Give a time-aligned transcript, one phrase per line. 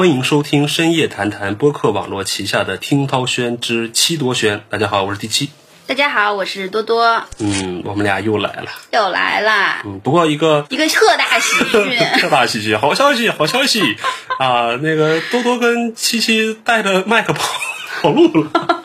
[0.00, 4.64] 欢迎收听深夜谈谈播客网络旗下的听涛轩之七多轩。
[4.70, 5.50] 大家好，我是第七。
[5.86, 8.70] 大家好，我是多多，嗯，我们俩又来了。
[8.92, 9.82] 又来了！
[9.84, 13.82] 嗯，不过一个一个特大喜讯， 特大喜讯，好消息，好消息
[14.38, 14.74] 啊！
[14.80, 17.60] 那个多多跟七七带着麦克跑
[18.00, 18.79] 跑路了。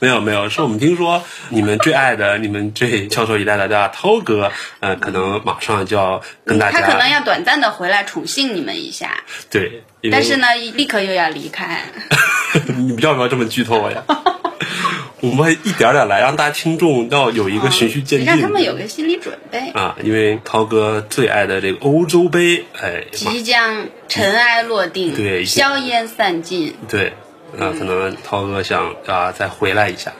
[0.00, 11.82] 没有没有，是我们听说你们最爱的、你们最翘首以待的大涛哥，呃，可能马上就要跟大家，他可能要短暂的回来宠幸你们一下，对，但是呢，立刻又要离开。
[12.76, 14.04] 你们要不要这么剧透呀？
[15.20, 19.70] 我们一点点来，让大家听众要有一个循序渐进，让他们有个心理准备。
[19.70, 27.14] 啊，因为涛哥最爱的这个欧洲杯，哎，即将尘埃落定，对硝烟散尽，对，
[27.58, 30.12] 啊，可能涛哥想啊再回来一下，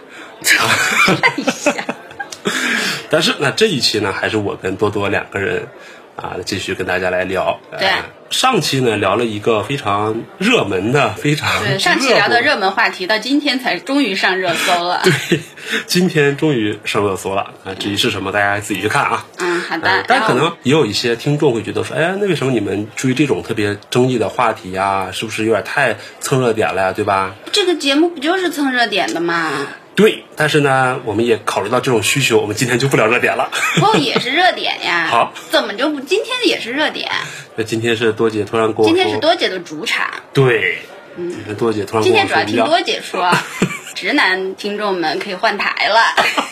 [0.42, 1.72] 看一下。
[3.10, 5.66] 但是那这一期呢，还是我跟多多两个人
[6.18, 7.60] 啊，继续跟大家来聊。
[7.78, 15.00] 对呃上期呢聊了一个非常热门的、非常对，上期聊的热门话题，到今天才终于上热搜了。
[15.30, 15.40] 对，
[15.86, 17.72] 今天终于上热搜了啊！
[17.78, 19.24] 至于是什么，大家自己去看啊。
[19.38, 20.04] 嗯，好的呃。
[20.06, 25.08] 但可能也有一些听众会觉得说，哎呀，那为什么你们追这种特别争议的话题呀？
[25.10, 26.92] 是不是有点太蹭热点了呀？
[26.92, 27.34] 对吧？
[27.50, 29.68] 这个节目不就是蹭热点的吗？
[29.98, 33.50] 对，但是呢，我们也考虑到这种需求，我们今天就不聊热点了。
[33.80, 35.06] 不也是热点呀？
[35.10, 35.98] 好，怎么就不？
[35.98, 37.10] 今天也是热点，
[37.56, 40.08] 那今天是多姐突然跟我，今天是多姐的主场。
[40.32, 40.78] 对，
[41.16, 43.28] 嗯，多姐突然今天主要听多姐说，
[43.96, 45.98] 直男听众们可以换台了。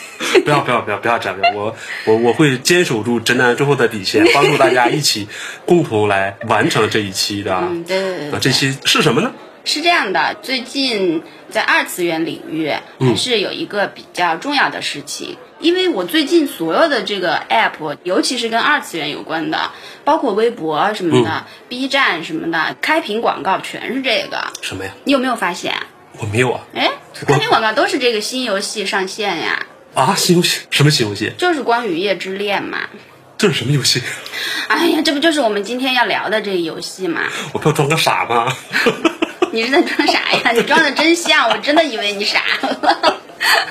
[0.43, 5.29] 不要不要不要不要这样，我我我会坚守住直男最后的底线，帮助大家一起
[5.65, 7.55] 共同来完成这一期的。
[7.55, 9.31] 嗯，对对对啊，这期是什么呢？
[9.67, 19.71] 是这样的，最近在二次元领域嗯还是有一个比较重要的事情，因为我最近所有的这个 app，尤其是跟二次元有关的，
[20.05, 24.47] 包括微博什么的、B 站什么的，开屏广告全是这个。
[24.61, 24.91] 什么呀？
[25.03, 25.73] 你有没有发现？
[26.19, 26.89] 我没有啊哎，
[27.27, 30.15] 开屏广告都是这个新游戏上线呀，啊！
[30.15, 31.33] 新游戏什么新游戏？
[31.37, 32.79] 就是《光与夜之恋》嘛。
[33.37, 34.01] 这是什么游戏？
[34.69, 37.21] 哎呀，这不就是我们今天要聊的这个游戏吗？
[37.53, 38.51] 我不要装个傻吗？
[39.53, 40.13] 你是在装啥
[40.43, 40.51] 呀？
[40.53, 43.21] 你装的真像，我真的以为你傻了。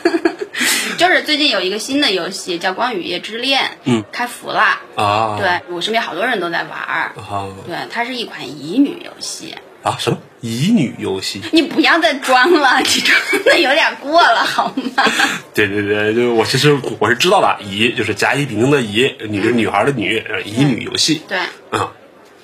[0.98, 4.80] 就是最近有一个新的游戏叫《光与夜之恋》，嗯，开服了。
[4.94, 7.12] 啊，对我身边好多人都在玩儿。
[7.16, 9.54] 啊对，它是一款乙女游戏。
[9.82, 11.42] 啊什么乙女游戏？
[11.52, 15.04] 你不要再装了，你装的有点过了好吗？
[15.54, 21.38] 对对对，就是我其实我是知道的，乙就是甲乙丙丁的乙，女是女孩的女，呃乙女游戏对，
[21.70, 21.92] 啊。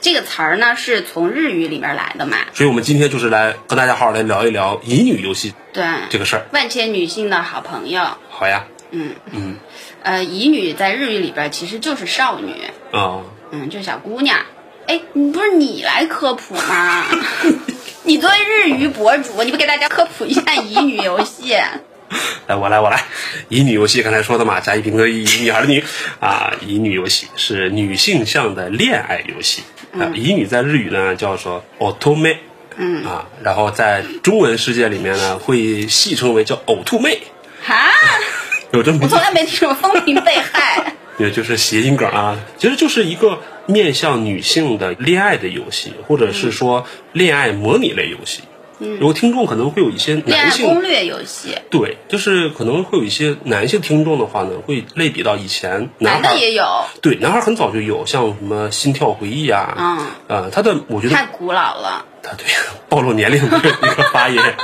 [0.02, 2.36] 这个词儿呢是从日语里面来的嘛。
[2.52, 6.46] 所以我们今天就是来和大家好好来聊一聊乙女游戏对，这个事儿。
[6.52, 8.02] 万千女性的好朋友。
[8.28, 9.56] 好呀，嗯嗯
[10.02, 12.52] 呃，乙女在日语里边其实就是少女。
[12.90, 13.20] 啊，
[13.52, 14.40] 嗯，就是小姑娘。
[14.88, 17.06] 哎，你不是你来科普吗？
[18.02, 21.54] 你作为日语博主，你不给大家科普一下乙女游戏？
[22.48, 23.04] 来我来我来，
[23.48, 25.82] 乙女游戏刚才说的嘛，甲乙丙丁乙女孩的女
[26.20, 29.62] 啊，乙女游戏是女性向的恋爱游戏
[29.98, 32.36] 啊，乙女在日语呢叫做 otome，
[32.76, 37.20] 嗯啊，然后在中文世界里面呢会戏称为叫呕吐妹，
[37.62, 37.90] 哈，
[38.72, 40.94] 有这么我从来没听说风评被害。
[41.18, 48.40] 也就是谐音梗啊，其实就是一个面向女性的恋爱的游戏，或者是说恋爱模拟类游戏。
[48.82, 62.06] 嗯，有听众可能会有一些男性攻略游戏，对，就是可能会有一些男性听众的话呢，会类比到以前男的也有，对，男孩很早就有，像什么心跳回忆啊，嗯，呃，他的我觉得太古老了。
[62.24, 62.46] 他对
[62.88, 64.54] 暴露年龄的一个发言，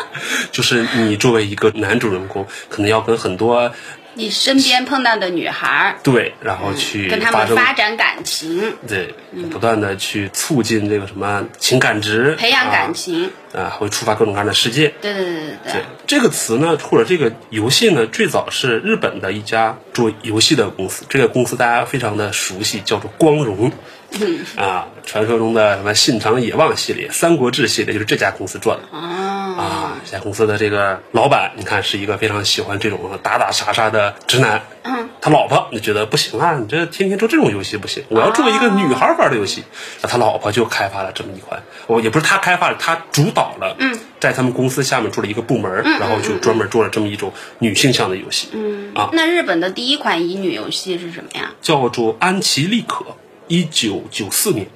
[0.53, 3.72] 就是你作为一个男主人公，可能要跟很多
[4.18, 9.15] 你身边碰到的女孩儿，对，然后去跟他们发展感情，对，
[9.48, 13.30] 不断的去促进这个什么情感值，培养感啊情。
[13.54, 14.92] 啊，会触发各种各样的世界。
[15.00, 23.72] 对对对对对对，这个词呢，或者这个游戏呢，最早是日本的一家做游戏的公司，这个公司大家非常的熟悉，叫做光荣。
[24.57, 28.81] 啊，传说中的什么信长野望系列、三国志系列，就是这家公司做的。
[28.91, 34.63] 哦，啊，这家公司的这个老板，你看是一个非常喜欢这种打打杀杀的直男。
[34.83, 39.65] 嗯，他老婆就觉得不行啊，你这天天做这种游戏不行，我要做一个女孩玩的游戏。
[40.03, 43.77] 那他老婆就开发了这么一款，我也不是他开发的，他主导了。
[43.78, 48.49] 嗯，在他们公司下面做了一个部门，然后就专门做了这么一种女性向的游戏。
[48.53, 51.53] 嗯啊，那日本的第一款乙女游戏是什么呀？
[51.61, 53.04] 叫做安琪丽可，
[53.48, 54.68] 一九九四年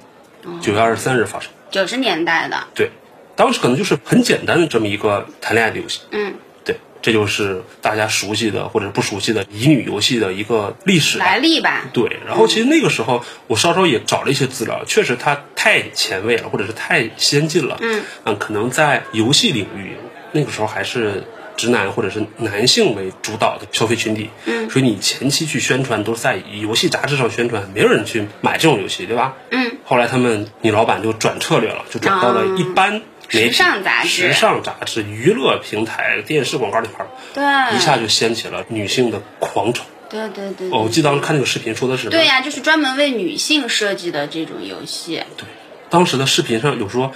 [0.61, 1.51] 九月二十三日发生。
[1.71, 2.67] 九十年代的。
[2.75, 2.91] 对，
[3.35, 6.01] 当时可能就是很简单的这么一个谈恋爱的游戏。
[6.11, 6.35] 嗯，
[6.65, 11.85] 对，这就是大家熟悉的或者不熟悉的乙女游戏的一个历史来历吧。
[11.93, 17.77] 对，然后其实那个时候我稍稍也找了一些资料，确实它太前卫了，或者是太先进了。
[17.81, 18.03] 嗯
[18.37, 19.97] 可能在游戏领域
[20.31, 21.23] 那个时候还是
[21.57, 24.29] 直男或者是男性为主导的消费群体。
[24.45, 29.35] 嗯所以你前期去宣传都是在游戏杂志上宣传，没有人去买这种游戏，对吧？
[29.51, 39.85] 嗯，后来他们你老板就转策略了，就转到了一般时尚杂志时尚杂志、娱乐平台、电视广告那块儿，对，一下就掀起了女性的狂潮。
[40.09, 40.69] 对对对。
[40.69, 45.23] 哦，我记得当时看那个视频说的是，对呀、就是专门为女性设计的这种游戏。
[45.37, 45.45] 对，
[45.89, 47.11] 当时的视频上有说，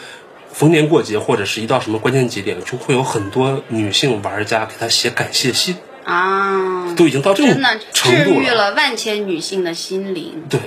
[0.58, 7.62] 逢年过节或者是一到什么关键节点，就会有很多女性玩家给他写感谢信，啊，都已经到这种
[7.94, 8.74] 程度了治愈了。
[8.74, 10.46] 万千女性的心灵。
[10.50, 10.60] 对，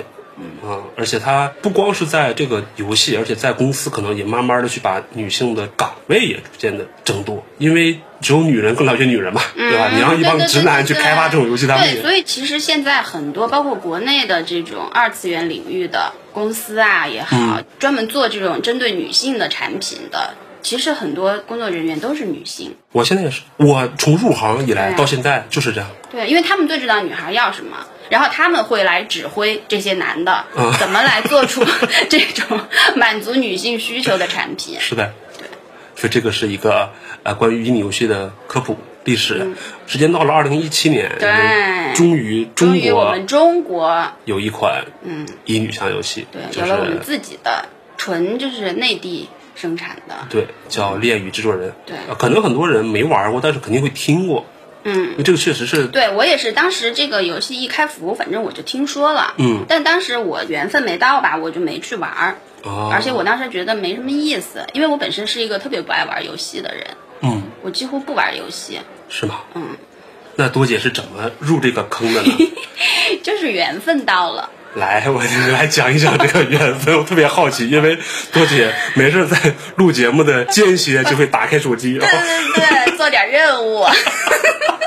[0.63, 9.89] 啊、而且他不光是在这个游戏，而且在公司可能也慢慢的去把女性的岗位也逐渐的争夺，因为只有女人更了解女人嘛，对吧？
[9.93, 22.75] 你让一帮直男去开发这种游戏，他们对，所以其实现在很多，包括国内的这种二次元领域的公司啊也好，嗯专门做这种针对女性的产品的，其实很多工作人员都是女性。
[22.91, 25.89] 我现在也是，我从入行以来到现在就是这样。
[26.11, 27.77] 对，因为他们最知道女孩要什么，
[28.09, 31.63] 然后他们会来指挥这些男的嗯怎么来做出
[32.09, 32.59] 这种
[32.95, 34.77] 满足女性需求的产品。
[34.79, 35.47] 是的，对，
[35.95, 36.91] 所以这个是一个
[37.23, 39.51] 呃关于乙女游戏的科普历史。
[39.87, 47.65] 时间到了二零一七年，嗯对终于终中国于我们中国有一款嗯乙女向游戏，对就是有了我们自己的
[47.97, 50.15] 纯就是内地生产的。
[50.29, 51.69] 对叫《恋与制作人》。
[51.85, 54.45] 对呃可能很多人没玩过，但是肯定会听过，
[54.83, 67.10] 嗯，这个确实是对我也是，当时这个游戏一开服，反正我就听说了，嗯，但当时我缘分没到吧，我就没去玩儿，啊，而且我当时觉得没什么意思，因为我本身是一个特别不爱玩游戏的人，嗯
[67.61, 68.79] 我几乎不玩游戏，
[69.09, 69.41] 是吗？
[69.55, 69.75] 嗯，
[70.35, 72.51] 那多姐是怎么入这个坑的呢？
[73.23, 74.49] 就是缘分到了。
[74.75, 75.21] 来，我
[75.51, 77.97] 来讲一讲这个缘分，我特别好奇，因为
[78.31, 79.37] 多姐没事在
[79.75, 83.85] 录节目的间歇就会打开手机，对对对，做点任务，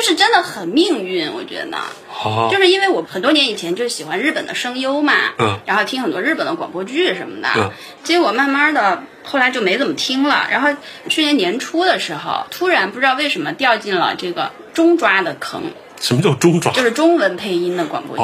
[0.00, 1.76] 就是真的很命运，我觉得。
[2.08, 2.48] 好。
[2.50, 5.60] 就是因为我很多年以前就喜欢日本的声优嘛，嗯。
[5.66, 7.70] 然后听很多日本的广播剧什么的，嗯。
[8.02, 10.46] 结果慢慢的后来就没怎么听了。
[10.50, 10.70] 然后
[11.10, 15.64] 去年年初的时候，突然不知道为什么掉进了这个中抓的坑，
[16.00, 16.72] 什么叫中爪？
[16.72, 18.22] 就是中文配音的广播剧。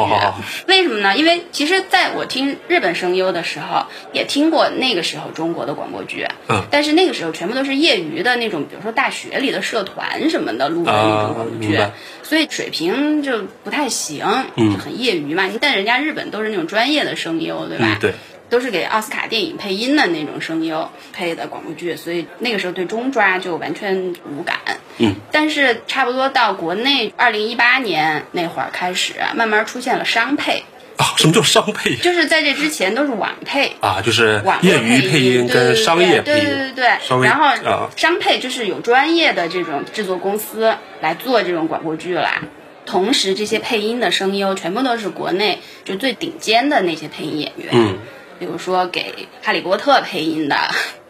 [0.67, 1.17] 为什么呢？
[1.17, 11.93] 因为其实在我听日本声优的时候，也听过那个时候中国的广播剧，嗯但是那个时候全部都是业余的那种，比如说大学里的社团什么的录的那种广播剧，啊
[12.23, 15.49] 所以水平就不太行，嗯就很业余嘛。
[15.61, 17.87] 但人家日本都是那种专业的声优，对吧？
[17.87, 18.14] 嗯，对，
[18.48, 24.58] 都是给奥斯卡电影配音的那种声优配的广播剧，所以那个时候对中抓就完全无感。
[24.98, 30.62] 嗯，但是差不多到国内二零一八年那会儿开始，慢慢出现了商配，
[30.96, 31.96] 啊，什么叫商配？
[31.96, 33.76] 就是在这之前都是网配。
[33.81, 42.43] 啊，就是网业余配音对跟商业配对对对音，对对稍微然后啊商配就是有专业的这种制作公司来做这种广播剧啦。
[42.87, 47.98] 同时，这些配音的声优全部都是国内就最顶尖的那些配音演员，嗯，
[48.38, 49.00] 比如说给
[49.44, 50.56] 《哈利波特》配音的，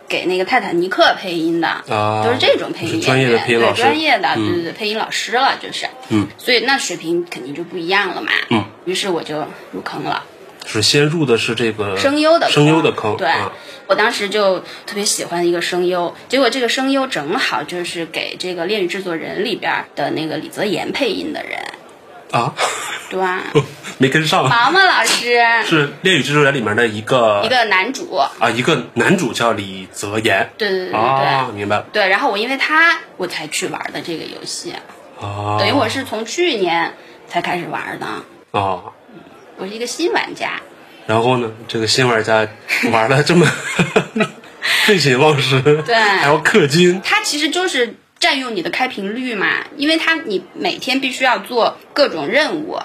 [0.08, 3.82] 给那个《泰坦尼克》配音的，啊都是这种配音是专业的配音老师。
[3.82, 4.46] 对专业的，嗯。
[4.46, 10.24] 对对对，配音老师了，就是，嗯，所以那水平肯定就不一样了嘛，嗯，于是我就入坑了。
[10.68, 12.54] 是先入的是这个声优的坑。
[12.54, 13.52] 声优的坑，对、啊。
[13.86, 21.60] 我当时就特别喜欢一个声优，结果这个声优正好就是给这个《恋与制作人》里边的那个李泽言配音的人，
[22.30, 22.54] 啊，
[23.10, 23.42] 对吧？
[23.98, 30.98] 没跟上，毛毛老师，是《恋与制作人》里面的一个一个男主，啊，一个男主叫李泽言，对对对对对。
[30.98, 31.76] 啊，明白。
[31.76, 34.74] 了对，然后我因为他我才去玩的这个游戏，
[35.18, 36.92] 啊，等于我是从去年
[37.26, 38.06] 才开始玩的，
[38.50, 38.82] 啊，
[39.56, 40.60] 我是一个新玩家。
[41.06, 42.46] 然后呢，这个新玩家
[42.92, 43.46] 玩的这么
[44.84, 45.94] 废寝忘食，对。
[45.94, 47.94] 还要氪金，它其实就是
[48.36, 52.76] 占用你的开屏率嘛，因为它你每天必须要做各种任务，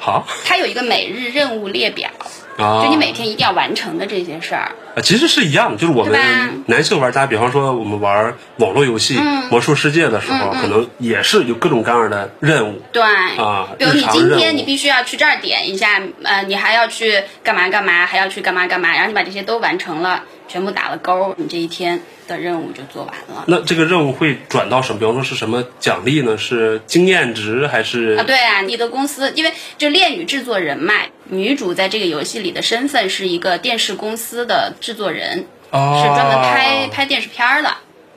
[0.00, 0.26] 好。
[0.44, 2.10] 它有一个每日任务列表，
[2.58, 4.72] 啊，就你每天一定要完成的这些事儿。
[4.96, 12.82] 啊，其实是一样的，就是我们男性玩家，比方说我们玩网络游戏嗯《魔兽世界》的时候，可能也是有各种各样的任务。
[12.90, 20.24] 对，啊比如你今天你必须要去这儿点一下，呃，你还要去干嘛干嘛，还要去干嘛干嘛，然后你把这些都完成了，
[20.56, 23.44] 全部打了勾，你这一天的任务就做完了。
[23.46, 24.98] 那这个任务会转到什么？
[24.98, 26.38] 比方说是什么奖励呢？
[26.38, 30.94] 是经验值还是啊，对啊，你的公司因为就恋与制作人嘛，
[31.24, 37.76] 女主在这个游戏里的身份是一个电视公司的制作人，哦是专门拍拍电视片儿的。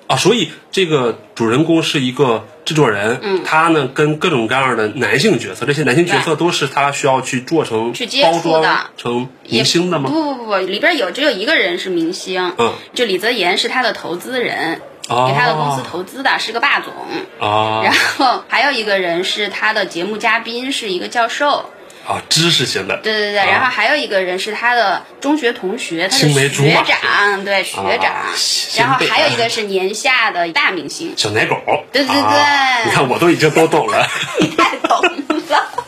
[0.10, 10.10] 啊，所以这个主人公是一个制作人，嗯他呢跟各种各样的男性角色，这些男性角色都是他需要去做成去接包装触的成明星的吗？
[10.10, 16.92] 不不不不，里边有只有一个人是明星，嗯，就李泽言是他的投资人，哦给他的公司投资的，是个霸总。
[17.40, 21.70] 啊然后还有一个人是他的节目嘉宾，是一个教授。
[22.10, 28.34] 啊，知识型的，对对对，啊然后还有一个人是他的中学同学，他的青梅竹学马长，对学长啊。
[28.76, 31.56] 然后还有一个是年下的大明星，小奶狗，
[31.94, 34.08] 对对对啊你看我都已经都懂了，
[34.42, 35.79] 你太懂了。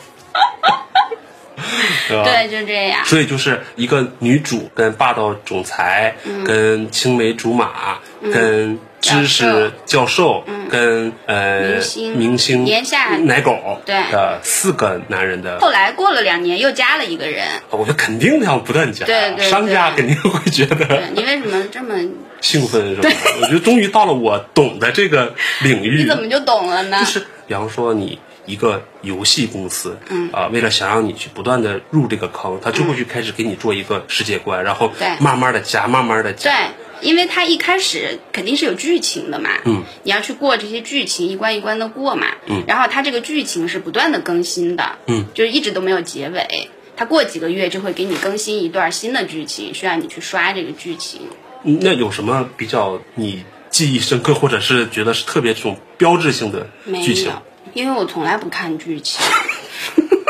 [2.08, 3.04] 对就这样。
[3.04, 7.98] 所以就是一个女主跟霸道总裁，嗯跟青梅竹马，
[8.32, 17.44] 跟知识教授，跟呃明星明星年下奶狗对的四个男人的，后来过了两年，又加了一个人。
[17.70, 21.94] 我觉得肯定要不断加，对对商家肯定会觉对得你为什么这么？
[22.42, 23.08] 兴奋，是吧？
[23.40, 26.98] 我觉得终于到了我懂的这个领域，你怎么就懂了呢？
[26.98, 46.68] 就是比方说你一个游戏公司，嗯啊、为了想让你去不断的入这个坑，他就会去开始给你做一个世界观，然后对慢慢的加，慢慢的加，对，因为他一开始肯定是有剧情的嘛，嗯，你要去过这些剧情，一关一关的过嘛，嗯，然后他这个剧情是不断的更新的，嗯，就是一直都没有结尾。
[46.94, 51.22] 他过几个月就会给你更新一段新的剧情，需要你去刷这个剧情。
[51.64, 56.66] 嗯那有什么比较你记忆深刻，或者是觉得是特别这种标志性的
[57.02, 57.42] 剧情有？，
[57.72, 59.20] 因为我从来不看剧情，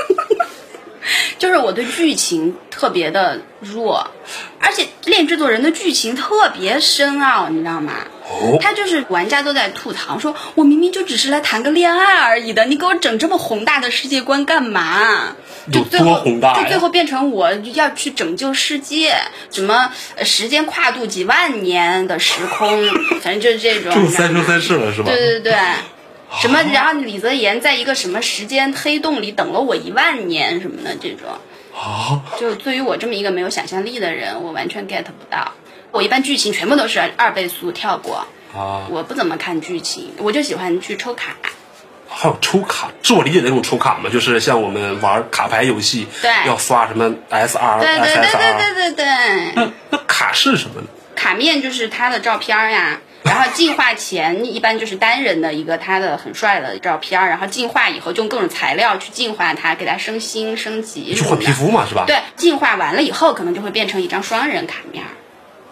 [1.39, 4.11] 就是我对剧情特别的弱，
[4.61, 7.95] 而且恋制作人的剧情特别深奥，你知道吗？
[8.31, 15.35] 哦，他就是玩家都在吐槽说，我明明就只是来谈个恋爱而已的，你给我整这么宏大的世界观干嘛？
[15.73, 19.15] 就多最后宏大呀就最后变成我要去拯救世界，
[19.51, 22.89] 什么呃时间跨度几万年的时空，
[23.21, 23.93] 反正就是这种。
[24.05, 25.11] 就三生三世了是吧？
[25.11, 25.55] 对对对。
[26.41, 26.63] 什么？
[26.73, 31.29] 然后李泽言在一个什么时间黑洞里等了我一万年什么的这种，
[31.77, 35.53] 啊，就对于我这么一个没有想象力的人，我完全 get 不到。
[35.91, 41.37] 我一般剧情全部都是二倍速跳过，啊，我不怎么看剧情，我就喜欢去抽卡。
[42.09, 44.09] 还有抽卡，是我理解的那种抽卡吗？
[44.11, 50.87] 就是像我们玩卡牌游戏，对要刷什么 S R、对对对对对对对，那那卡是什么呢？
[51.15, 53.01] 卡面就是他的照片儿呀。
[53.25, 61.15] 然后进化前一般就是单人的一个他的很帅的照片儿，然后进化以后就用各种材料去进化他，给他升星升级。
[61.15, 62.05] 去换皮肤嘛，是吧？
[62.07, 65.09] 对，进化完了以后可能就会变成一张双人卡面儿。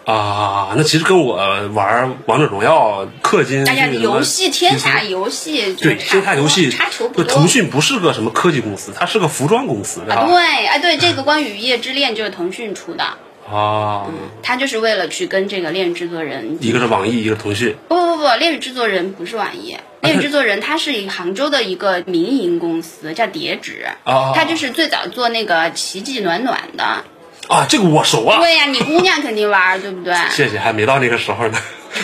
[0.03, 1.35] 啊，那其实跟我
[1.73, 7.23] 玩王者荣耀氪金，大家游戏天下游戏对差不多天下游戏，差球不多。
[7.23, 10.23] 就腾讯不是个什么科技公司，它是个服装公司，对吧？
[10.23, 13.03] 啊，对，哎，对，这个《关于雨夜之恋》就是腾讯出的，
[13.49, 14.05] 啊，
[14.43, 16.57] 它就是为了去跟这个恋与制作人。
[16.61, 17.75] 一个是网易，一个是腾讯。
[17.87, 23.85] 不不不，恋与制作人不是网易，恋与制作人它是杭州的一个民营公司，叫叠纸。
[24.03, 27.03] 啊它就是最早做那个奇迹暖暖的。
[27.47, 28.39] 啊，这个我熟啊。
[28.39, 30.13] 对呀、你姑娘肯定玩，对不对？
[30.29, 31.57] 谢谢，还没到那个时候呢。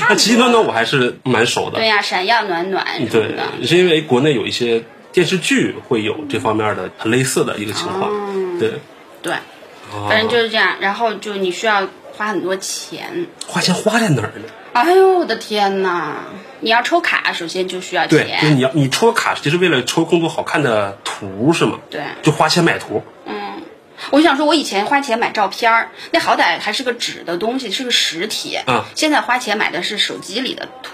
[0.10, 1.88] 那奇迹暖暖我还是蛮熟的对。
[1.88, 8.12] 呀、闪耀暖暖对的。，是因为国内有一些电视剧会有这方面的很类似的一个情况。
[8.60, 8.74] 对，
[9.22, 9.42] 对，啊
[10.10, 10.78] 反正就是这样。
[10.80, 13.28] 然后就你需要花很多钱。
[13.48, 14.46] 花钱花在哪儿呢？
[14.74, 16.18] 哎呦我的天呐！
[16.60, 18.54] 你要抽卡，首先就需要钱对，就是。
[18.54, 21.80] 你要你抽卡，就是为了抽更多好看的图是吗？
[21.90, 23.04] 对就花钱买图。
[23.26, 23.36] 嗯
[24.12, 28.60] 我想说，我以前花钱买照片儿，那好歹还是个纸的东西，是个实体。
[28.68, 30.92] 嗯现在花钱买的是手机里的图。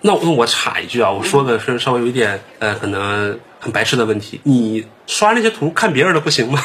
[0.00, 4.40] 那我那我插一句啊，我说的是稍微有一点呃，可能很白痴的问题。
[4.44, 6.62] 你刷那些图看别人的不行吗？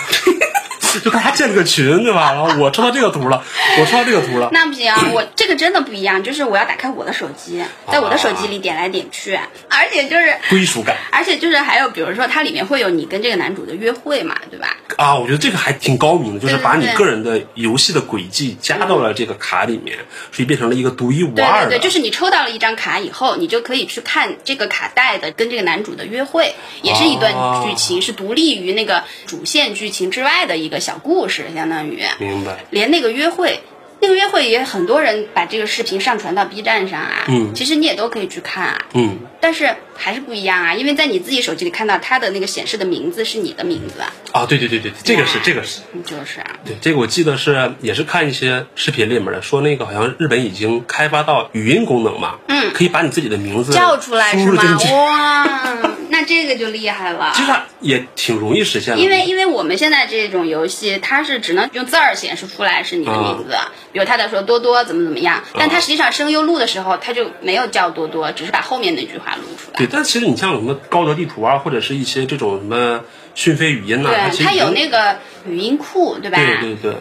[1.00, 2.34] 就大家建了个群对吧？
[2.34, 3.44] 然后我抽到这个图了，
[3.80, 4.50] 我抽到这个图了。
[4.52, 10.36] 那不行，我这个真的不一样，就是我要打开我的手机，在我的手机里点来点去，而且就是。
[10.50, 14.76] 归属感而且就是还有，比如说它里面会有你跟这个男主的约会嘛，对吧？
[14.98, 19.98] 啊，我觉得这个还挺高明的，就是把你个人的游戏的轨迹加到了这个卡里面，
[20.32, 21.70] 所以变成了一个独一无二的。
[21.70, 32.66] 对对，就是你抽到了一张卡以后，你就可以去看这个卡带的跟这个男主的约会，也是一段哦剧情，是独立于那个主线剧情之外的一个小故事，相当于明白。
[32.72, 33.62] 连那个约会。
[34.02, 37.54] 那个约会也很多人把这个视频上传到 B 站上啊，嗯。
[37.54, 45.82] 其实你也都可以去看啊，嗯，但是还是不一样啊，因为在你自己手机里看到它的那个显示的名字是你的名字啊，啊，对对对对，这个是这个是。
[46.06, 52.72] 就是啊，对，这个我记得是也是看一些视频里面的，说那个好像日本已经开发到语音功能嘛，嗯。
[52.74, 54.64] 可以把你自己的名字叫出来是吗？
[54.92, 55.78] 哇，
[56.10, 57.32] 那这个就厉害了。
[57.36, 59.02] 其实它也挺容易实现的。
[59.02, 63.56] 因为因为我们现在这种游戏，它是只能用字儿显示出来是你的名字，
[63.92, 69.78] 比如他在说多多怎么怎么样，但他实际上声优录的时候，他就没有叫多多，只是把后面那句话录出来。
[69.78, 73.02] 对，但其实你像什么高德地图啊，或者是一些这种什么
[73.36, 76.38] 讯飞语音呐、对，它有那个语音库，对吧？
[76.38, 76.96] 对对对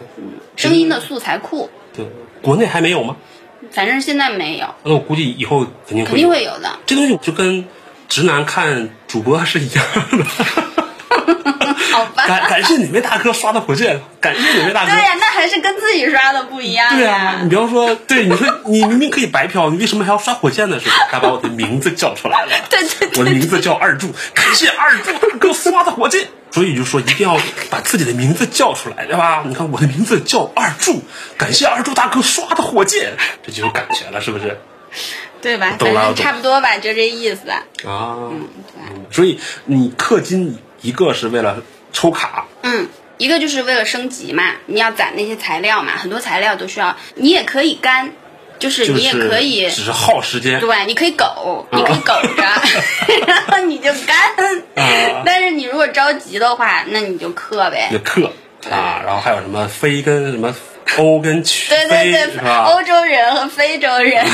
[0.55, 2.05] 声音的素材库，对，
[2.41, 3.15] 国内还没有吗？
[3.71, 6.79] 反正现在没有，那我估计以后肯定会肯定会有的。
[6.85, 7.65] 这东西就跟
[8.09, 10.25] 直男看主播是一样的。
[11.91, 12.25] 好吧。
[12.27, 14.91] 感感谢哪位大哥刷的火箭，感谢哪位大哥。
[14.91, 17.15] 对呀、那还是跟自己刷的不一样对呀。
[17.15, 22.51] 啊，你比方说，对，你说你明明可以白嫖，你为什么还要刷火箭的时候，他把我的名字叫出来了。
[22.69, 26.27] 对对对我的名字叫二柱，感谢二柱大哥刷的火箭。
[26.53, 29.43] 所以就说一定要把自己的名字叫出来，对吧？
[29.47, 31.01] 你看我的名字叫二柱，
[31.37, 34.59] 感谢二柱大哥刷的火箭，这就有感觉了，是不是？
[35.41, 35.75] 对吧？
[35.79, 37.49] 懂了反正差不多吧，就这意思。
[37.49, 48.11] 啊，对嗯所以你氪金一个是为了抽卡，嗯，一个就是为了升级嘛，你要攒那些材料嘛，很多材料都需要，你也可以干，
[48.59, 49.69] 就是你也可以。
[49.69, 50.59] 只是耗时间。
[50.59, 52.43] 对，你可以苟，你可以苟着，
[53.27, 54.17] 然后你就干。
[54.75, 57.97] 啊但是你如果着急的话，那你就氪呗就。
[57.99, 58.29] 氪
[58.69, 60.53] 啊，然后还有什么飞跟什么
[60.97, 62.47] 欧跟曲 对对对？
[62.65, 64.25] 欧洲人和非洲人，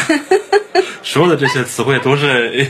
[1.03, 2.67] 所有的这些词汇都是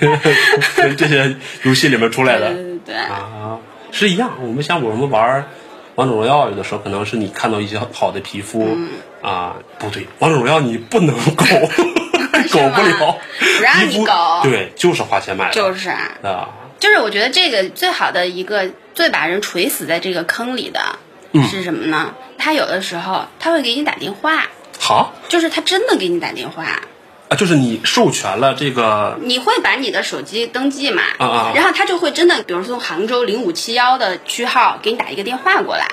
[0.76, 3.58] 跟这些游戏里面出来的对对对对，啊，
[3.92, 4.38] 是一样。
[4.42, 5.48] 我们像我们玩
[5.96, 8.90] 王者荣耀，有的时候可能是你看到一些好的皮肤、嗯。
[9.22, 11.46] 啊，不对，王者荣耀你不能苟，
[12.52, 13.18] 苟不了，
[13.58, 14.14] 不让你苟
[14.44, 21.00] 对，就是花钱买的，就是啊，啊，就是我觉得这个最好的一个最把人锤死在这个坑里的
[21.32, 21.44] 嗯。
[21.48, 22.14] 是什么呢？
[22.38, 24.46] 他有的时候他会给你打电话，
[24.80, 25.14] 好。
[25.28, 26.82] 就是他真的给你打电话，
[27.30, 31.52] 啊，就是你授权了这个你会把你的手机登记嘛，啊啊。
[31.54, 35.88] 然后他就会真的，比如说从杭州零五七幺的区号给你打一个电话过来，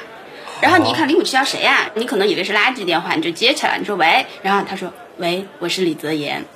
[0.61, 6.45] 然后你一看零五七幺谁呀、你可能以为是垃圾电话，你就接起来，你说喂，然后他说喂，我是李泽言，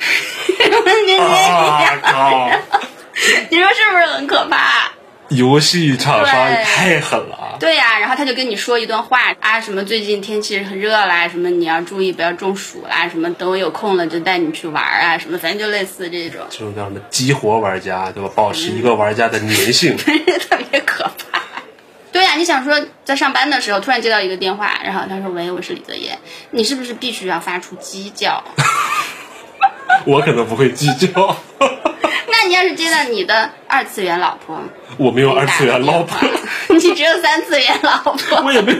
[1.20, 2.50] 啊靠，
[3.50, 4.92] 你说是不是很可怕？
[5.28, 7.56] 游戏厂商也太狠了啊！
[7.60, 18.30] 对呀、然后他就跟你说一段话啊，什么最近天气很热啦，什么你要注意不要中暑啦，什么等我有空了就带你去玩啊，什么反正就类似这种，这种叫什么激活玩家，对吧？
[18.34, 19.96] 保持一个玩家的粘性。
[20.48, 21.42] 特别可怕。
[22.10, 26.18] 对呀、你想说在上班的时候突然接到一个电话，然后他说喂，我是李泽言，
[26.52, 28.42] 你是不是必须要发出鸡叫？
[30.06, 31.66] 我可能不会计较，那
[32.48, 34.58] 你要是接到你的二次元老婆，
[34.96, 36.28] 我没有二次元老婆，
[36.74, 38.78] 你只有三次元老婆， 我也没有。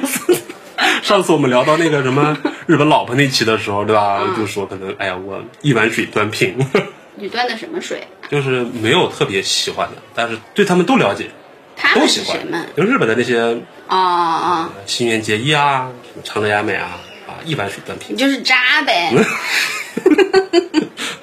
[1.03, 4.21] 上次我们聊到那个什么 日本老婆那期的时候，对吧？
[4.37, 6.57] 就说可能哎呀，我一碗水端平，
[7.17, 8.07] 你端的什么水？
[8.31, 11.31] 就是没有特别喜欢的，但是对他们都了解，
[11.77, 12.39] 他们都喜欢。
[12.77, 16.99] 就日本的那些哦哦，新垣结衣啊，什么长泽雅美啊，啊，
[17.45, 18.15] 一碗水端平。
[18.15, 19.13] 你就是渣呗。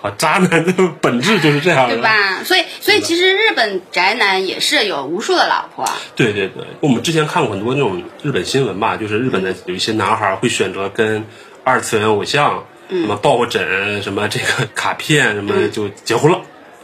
[0.01, 2.01] 好，渣男的本质就是这样的，对？
[2.03, 2.43] 吧？
[2.43, 5.83] 所以，所以其实日本宅男也是有无数的老婆，
[6.15, 11.25] 对对对，我们之前看过很多那种日本新闻吧，就是日本的有一些男孩会选择跟
[11.63, 16.39] 二次元偶像，什么抱枕，什么这个卡片，什么就结婚了，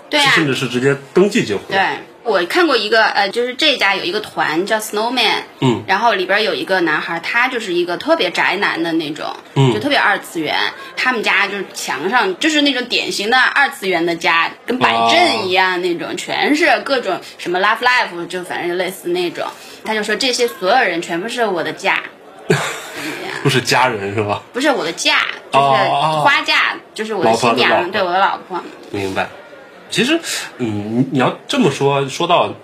[0.10, 1.63] 对啊，甚至是直接登记结婚。
[1.70, 1.80] 对。
[2.23, 10.55] 我看过一个呃，就是这家有一个团叫 Snowman，嗯，然后里边有一个男孩，他就是一个特别宅男的那种，嗯就特别二次元。
[10.95, 19.47] 他们家就是墙上就是那种典型的二次元的家，跟摆阵一样那种，全是各种什么 Love Life，就反正就类似那种。
[19.84, 22.03] 他就说这些所有人全部是我的家，
[23.41, 24.43] 不是家人是吧？
[24.53, 25.65] 不是我的嫁，就是
[26.21, 28.62] 花嫁，就是我的新娘，对我的老婆。
[28.91, 29.27] 明白。
[29.91, 30.19] 其实，
[30.58, 32.56] 嗯，你你要这么说，说到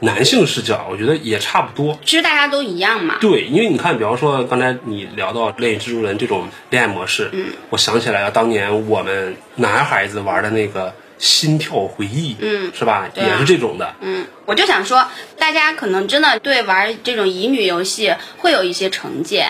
[0.00, 1.98] 男性视角，我觉得也差不多。
[2.04, 3.16] 其实大家都一样嘛。
[3.20, 13.06] 对，因为你看，比方说刚才你聊到《恋与蜘蛛人》这种恋爱模式，嗯，我想起来了，当年我们男孩子玩的那个《心跳回忆》，嗯是吧？
[13.06, 15.06] 啊也是这种的，嗯，我就想说，
[15.38, 19.48] 大家可能真的对玩这种乙女游戏会有一些成见，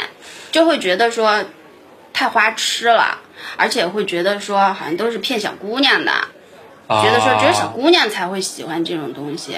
[0.53, 1.45] 就会觉得说
[2.13, 3.19] 太花痴了，
[3.57, 6.13] 而且会觉得说好像都是骗小姑娘的，
[6.87, 9.57] 啊觉得说只有小姑娘才会喜欢这种东西。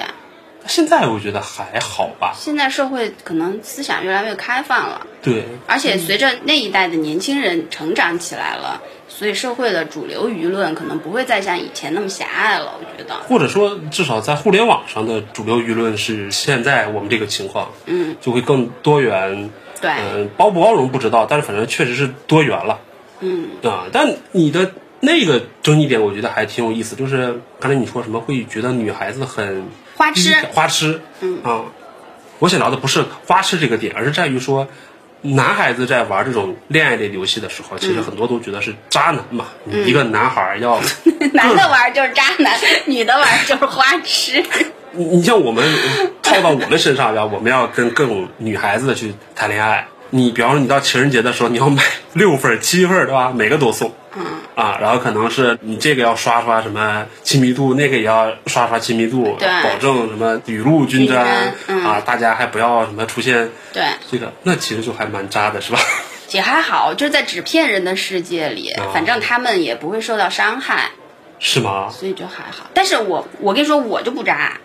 [0.65, 12.73] 现在我觉得还好吧，现在社会可能思想越来越开放了，对，而且随着那一代的年轻人成长起来了，所以社会的主流舆论可能不会再像以前那么狭隘了。
[12.77, 22.81] 我觉得，或者说至少在互联网上的主流舆论是现在我们这个情况，嗯，就会更多元，对，嗯、包不包容不知道，但是反正确实是多元了。
[23.21, 31.61] 嗯，啊，但你的那个争议点，我觉得还挺有意思，就是刚才你说什么会觉得女孩子很花痴，花痴，嗯啊，
[32.39, 34.67] 我想聊的不是花痴这个点，而是在于说，
[35.21, 39.45] 男孩子在玩这种恋爱类游戏的时候，其实很多都觉得是渣男嘛。
[39.85, 40.79] 一个男孩儿要
[41.33, 44.43] 男的玩就是渣男，女的玩就是花痴。
[44.93, 45.63] 你 你像我们
[46.23, 49.87] 套到我们身上要，我们要跟各种女孩子去谈恋爱。
[50.09, 53.31] 你比方说，你到情人节的时候，你要买六份儿、七份儿，对吧？
[53.35, 53.93] 每个都送。
[54.15, 54.23] 嗯。
[54.55, 65.79] 啊，然后可能是你这个要刷刷什么亲密度，那个也要刷刷亲密度，对保证什么雨露均沾嗯啊，大家还不要什么出现对，这个，那其实就还蛮渣的，是吧？
[66.31, 70.89] 也还好，就是在纸片人的世界里，哦反正他们也不会受到伤害，
[71.37, 71.89] 是吗？
[71.91, 72.67] 所以就还好。
[72.73, 74.57] 但是我我跟你说，我就不渣。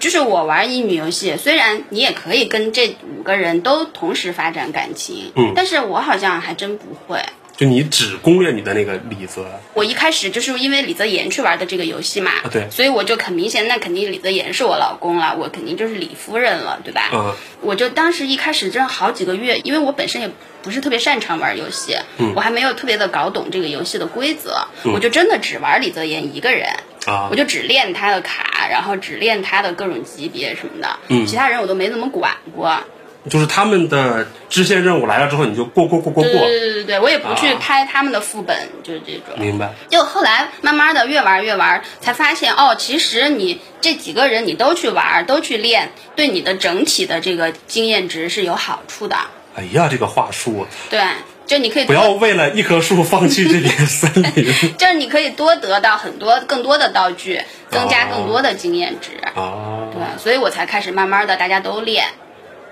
[0.00, 7.20] 就是我玩乙女游戏，虽然你也可以跟这五个人都同时发展感情，嗯但是我好像还真不会。
[7.58, 9.44] 就你只攻略你的那个李泽，
[9.74, 17.10] 我一开始就是因为李泽言去玩的这个游戏嘛，啊对所以我就很明显，那肯定李泽言是我老公了，我肯定就是李夫人了，对吧？
[17.12, 20.30] 嗯我就当时一开始真的好几个月，因为我本身也
[20.62, 26.68] 不是特别擅长玩游戏，嗯我还没有特别的搞懂这个游戏的规则，我就真的只玩李泽言一个人。
[27.06, 32.84] 啊我就只练他的卡，然后只练他的各种级别什么的，嗯其他人我都没怎么管过。
[33.28, 39.38] 就是他们的支线任务来了之后，你就过过过过过，对对对对，我也不去啊拍他们的副本，就是这种。
[39.38, 39.72] 明白？
[39.88, 49.16] 就后来慢慢的越玩越玩，才发现哦，其实你这几个人你都去玩，都去练，对你的整体的这个经验值是有好处的。
[49.54, 51.00] 哎呀，这个话术，对，
[51.46, 59.10] 就你可以不要为了一棵树放弃这片森林就是你可以多得到很多更多的道具，增加更多的经验值。
[59.34, 59.90] 哦。
[59.92, 62.04] 对，所以我才开始慢慢的大家都练，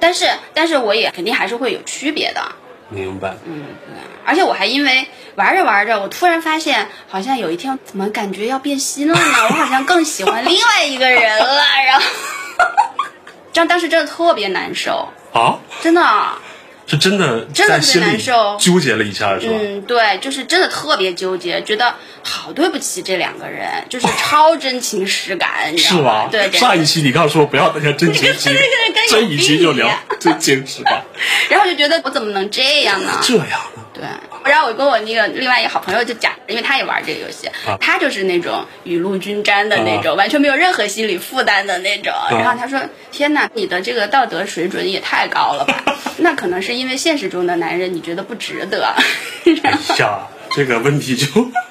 [0.01, 2.43] 但是但是我也肯定还是会有区别的。
[2.89, 3.35] 明白。
[3.45, 9.21] 嗯，对，而且我还因为玩着玩着，我突然发现，好像有一天怎么感觉要变心了呢？
[9.51, 12.07] 我好像更喜欢另外一个人了，然后，
[13.53, 16.01] 这样当时真的特别难受，啊，真的，
[16.87, 19.57] 是真的真的特别在心里难受纠结了一下，是吧？
[19.61, 26.29] 嗯，对，就是真的特别纠结，觉得好对不起这两个人，就是超真情实感，你知道是吧？
[26.31, 28.61] 对，对上一期你刚说不要大家 真情实感，有
[29.11, 31.03] 这一期就聊真情实感，
[31.51, 33.19] 然后就觉得我怎么能这样呢？
[33.23, 33.83] 这样呢？
[33.93, 34.05] 对，
[34.47, 42.13] 然后我跟我那个另外一个好朋友就讲，因为他也玩这个游戏，啊他就是那种雨露均沾的那种，完全没有任何心理负担的那种。
[42.31, 42.81] 然后 他说
[43.13, 45.83] ：“天哪，你的这个道德水准也太高了吧？
[46.19, 48.95] 那可能是因为现实中的男人你觉得不值得。
[49.63, 51.27] 哎呀，这个问题就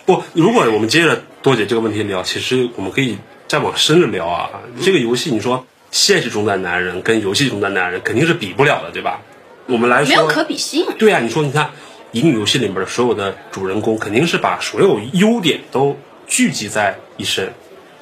[0.05, 4.49] 不，如果我们接着多姐这个问题聊，其实我们可以再往深了聊啊。
[4.83, 9.21] 这个游戏，你说现实中的男人跟游戏中的男人肯定是比不了的，对吧？
[9.67, 10.85] 我们来说，没有可比性。
[10.99, 11.71] 对呀、你说你看
[12.15, 17.51] 乙女游戏里面的所有的主人公，肯定是把所有优点都聚集在一身。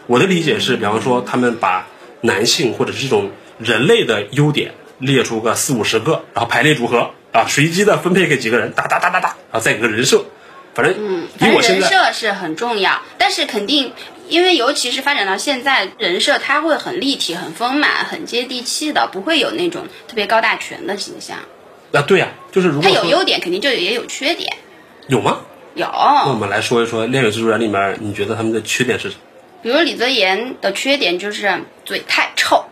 [0.06, 1.88] 我的理解是，比方说他们把
[2.22, 10.24] 男性或者是这种人类的优点列出个四五十个，然后排列组合啊，随机的分配给几个人，哒哒哒哒哒，然后再给个人设。
[10.76, 13.94] 反正嗯，反正人设是很重要，但是肯定，
[14.30, 21.40] 因为尤其是发展到现在，人设它会很立体、很丰满、很接地气的，不会有那种特别高大全的形象。
[21.94, 24.52] 啊，对呀、就是如它果说有优点，肯定就也有缺点。
[25.08, 25.42] 有吗？
[25.76, 29.22] 有，那我们来说一说《恋与制作人》里面，你觉得他们的缺点是什么？
[29.62, 32.66] 比如李泽言的缺点就是嘴太臭，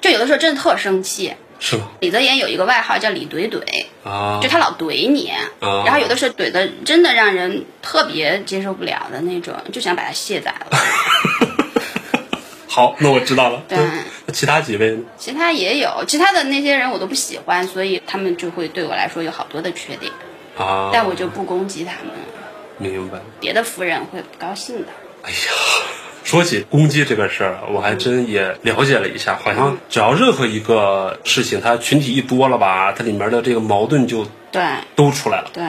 [0.00, 1.34] 就有的时候真的特生气。
[1.58, 1.88] 是吗？
[2.00, 3.62] 李泽言有一个外号叫李怼怼，
[4.04, 10.76] 啊就他老怼你，啊然后有的时候怼的真的让人特别接受不了的那种，就想把他卸载了。
[12.76, 13.62] 好，那我知道了。
[13.66, 13.78] 对
[14.26, 15.02] 那其他几位呢？
[15.16, 20.12] 其他也有，其他的那些人我都不喜欢，所以他们就会对我来说有好多的缺点，
[20.58, 22.12] 啊，但我就不攻击他们，
[22.76, 23.18] 明白。
[23.40, 24.88] 别的夫人会不高兴的。
[25.22, 25.36] 哎呀，
[26.22, 34.62] 说起攻击这个事儿，我还真也了解了一下，好像只要任何一个事情，它群体一多了吧，它里面的这个矛盾就对
[34.94, 35.48] 都出来了。
[35.54, 35.64] 对，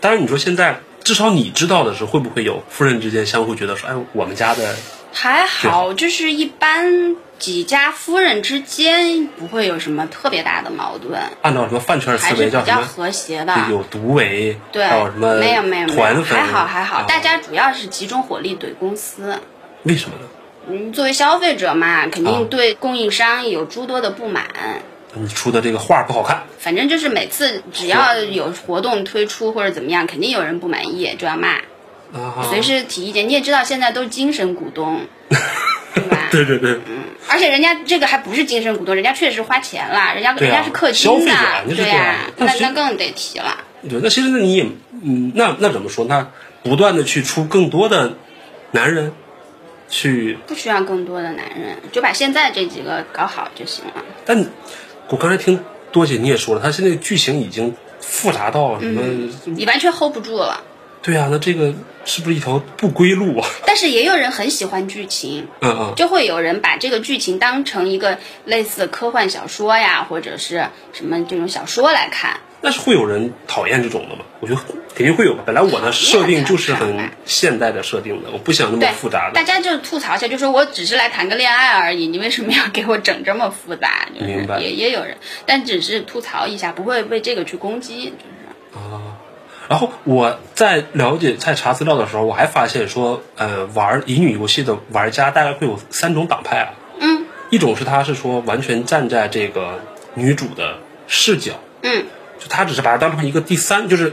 [0.00, 4.74] 但是你说现在，至少你知道的是，会不会有夫人之间相互觉得说，哎，我们家的
[5.12, 12.82] 还好，就是一般几家夫人之间不会有什么特别大的矛盾，按照什么饭圈思维叫什么？
[12.82, 13.54] 和谐的。
[13.70, 19.38] 有独为，对还有什么，没有没有团粉，还好还好，啊大家主要是集中火力怼公司。
[19.84, 20.28] 为什么呢？
[20.70, 24.44] 嗯，作为消费者嘛，肯啊定对供应商有诸多的不满。
[25.14, 31.56] 你出的这个画不好看，反正就是每次只要有活动推出或者怎么样，肯定有人不满意就要骂，
[32.12, 33.28] 啊，随时提意见。
[33.28, 35.00] 你也知道现在都是精神股东，
[35.94, 36.28] 对吧？
[36.30, 36.78] 对对对，
[37.28, 43.58] 而且人家这个还不是精神股东，人家确实花钱了，人家、啊人家是氪金的，啊对呀、那那更得提了。
[43.88, 44.66] 对，那其实那你也，
[45.02, 46.04] 嗯，那那怎么说？
[46.06, 46.28] 那
[46.62, 48.16] 不断的去出更多的
[48.72, 49.12] 男人，
[49.88, 54.04] 去，不需要更多的男人，就把现在这几个搞好就行了。
[54.24, 54.46] 但
[55.08, 59.02] 我刚才听多姐你也说了，他现在剧情已经复杂到什么？
[59.44, 60.62] 你完全 hold 不住了。
[61.02, 61.72] 对啊，那这个
[62.04, 63.48] 是不是一条不归路啊？
[63.66, 72.40] 但是也有人很喜欢剧情，嗯嗯，就会有人把这个剧情当成一个类似科幻小说呀，或者是什么这种小说来看。
[72.60, 74.24] 但是会有人讨厌这种的吗？
[74.40, 74.60] 我觉得
[74.92, 75.44] 肯定会有吧。
[75.46, 79.34] 本来我的设定就是很现代的设定的，我不想那么复杂的。
[79.34, 84.08] 大家就吐槽一下，就说我只是来谈个恋爱而已，你为什么要给我整这么复杂？
[84.58, 88.37] 也也有人，但只是吐槽一下，不会为这个去攻击，就是。
[89.68, 89.70] 啊。
[89.70, 96.68] 然后我在了解、在查资料的时候，我还发现说，呃，玩乙女游戏的玩家大概会有三种党派啊。
[97.00, 97.26] 嗯。
[97.50, 99.80] 一种是他是说完全站在这个
[100.12, 102.04] 女主的视角，嗯，
[102.38, 104.10] 就他只是把它当成一个第三，就是，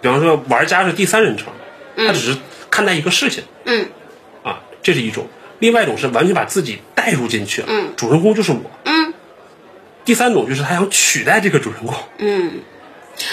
[0.00, 1.48] 比方说玩家是第三人称，
[1.96, 2.38] 他只是
[2.70, 3.88] 看待一个事情，嗯，
[4.44, 5.26] 啊，这是一种。
[5.58, 9.12] 另外一种是完全把自己带入进去了，嗯，主人公就是我，嗯。
[10.04, 12.60] 第三种就是他想取代这个主人公，嗯。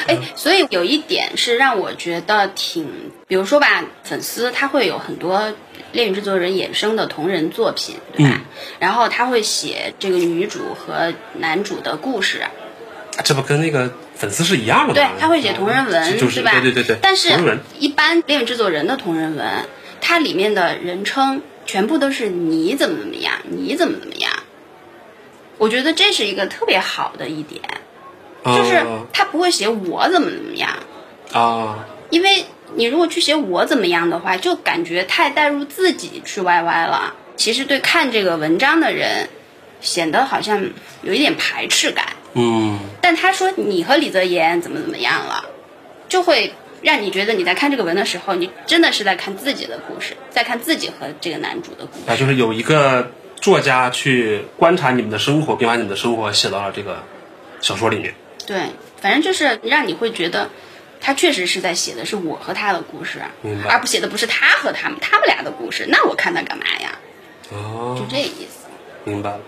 [0.07, 5.53] 哎，所以有一点是让我觉得挺，比如说吧，粉丝他会有很多
[5.91, 8.31] 恋与制作人衍生的同人作品，对吧？
[8.35, 8.41] 嗯
[8.79, 12.43] 然后他会写这个女主和男主的故事，
[13.23, 14.93] 这不跟那个粉丝是一样的吗？
[14.93, 16.51] 对，他会写同人文，就是吧？
[16.51, 16.97] 对对对对。
[17.01, 19.65] 但是一般恋与制作人的同人文，
[19.99, 24.31] 它里面的人称全部都是你怎么怎么样，你怎么怎么样。
[25.57, 27.61] 我觉得这是一个特别好的一点，
[28.45, 30.69] 就是啊他不会写我怎么怎么样。
[31.31, 37.15] 啊，因为你如果去写我怎么样的话，就感觉太带入自己去 YY 了。
[37.35, 39.29] 其实对看这个文章的人，
[39.81, 40.63] 显得好像
[41.01, 42.05] 有一点排斥感。
[42.33, 45.45] 嗯，但他说你和李泽言怎么怎么样了，
[46.09, 52.11] 就会让你觉得你在看这个文的时候，你真的是在看自己的故事，在看自己和这个男主的故事。
[52.11, 57.03] 啊，就是有一个作家去观察你们的生活，并把你们的生活写到了这个
[57.61, 58.13] 小说里面。
[58.45, 58.69] 对，
[59.01, 60.49] 反正就是让你会觉得。
[61.05, 63.19] 他确实是在写的是我和他的故事，
[63.67, 65.85] 而不写的不是他和他们他们俩的故事。
[65.89, 66.97] 那我看他干嘛呀？
[67.51, 68.69] 哦，就这意思。
[69.03, 69.41] 明白了。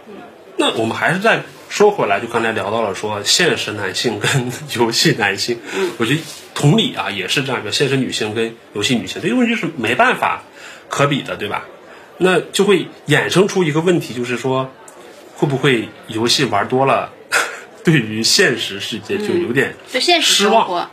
[0.58, 6.22] 那我们还是再说回来，就刚才聊到了说现实男性跟 游戏男性，嗯，我觉得
[6.54, 10.44] 同理啊，也是这样一个现实女性跟游戏女性，这个东西就是没办法
[10.90, 11.64] 可比的，对吧？
[12.18, 14.70] 那就会衍生出一个问题，就是说，
[15.38, 17.14] 会不会游戏玩多了，
[17.86, 20.68] 对于现实世界就有点对现实失望？
[20.68, 20.90] 生活，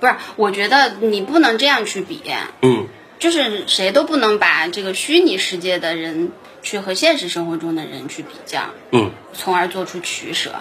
[0.00, 0.14] 不是？
[0.36, 2.22] 我觉得你不能这样去比，
[2.62, 2.86] 嗯，
[3.18, 6.30] 就是谁都不能把这个虚拟世界的人
[6.62, 10.54] 去和现实生活中的人去比较，嗯，从而做出取舍，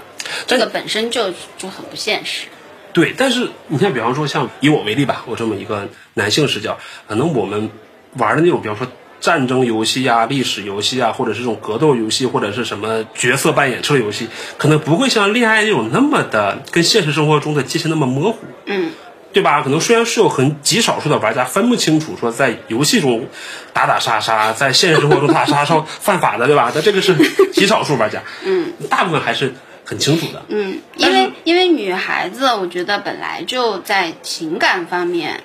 [0.47, 2.47] 这个本身就就很不现实。
[2.91, 7.69] 对，但是你像比方说像以我为例吧，我这么一个男性视角，可能我们
[8.17, 8.87] 玩的那种，比方说
[9.25, 14.27] 战争游戏啊、历史游戏啊，或者是这种格斗游戏，或者是什么角色扮演车游戏，
[14.59, 18.91] 可能不会像恋爱那种那么的跟现实生活中的界限那么模糊，嗯，
[19.33, 19.63] 对吧？
[19.63, 23.27] 可能虽然是有很极少数的玩家分不清楚，说在游戏中
[23.73, 26.71] 打打杀杀， 在现实生活中打打杀杀犯法的，对吧？
[26.71, 27.15] 但这个是
[27.51, 35.41] 极少数玩家，嗯，大部分还是很清楚的，嗯，因为因为女孩子，我觉得本来就在情感方面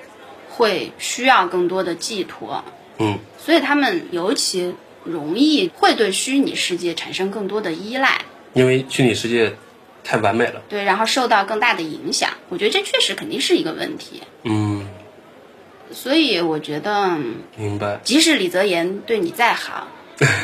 [0.50, 2.62] 会需要更多的寄托，
[3.00, 3.18] 嗯。
[3.44, 8.20] 所以他们尤其容易会对虚拟世界产生更多的依赖，
[8.52, 9.56] 因为虚拟世界
[10.04, 10.62] 太完美了。
[10.68, 12.30] 对，然后受到更大的影响。
[12.50, 14.22] 我觉得这确实肯定是一个问题。
[14.44, 14.86] 嗯，
[15.90, 17.16] 所以我觉得，
[17.56, 17.98] 明白。
[18.04, 19.88] 即使李泽言对你再好，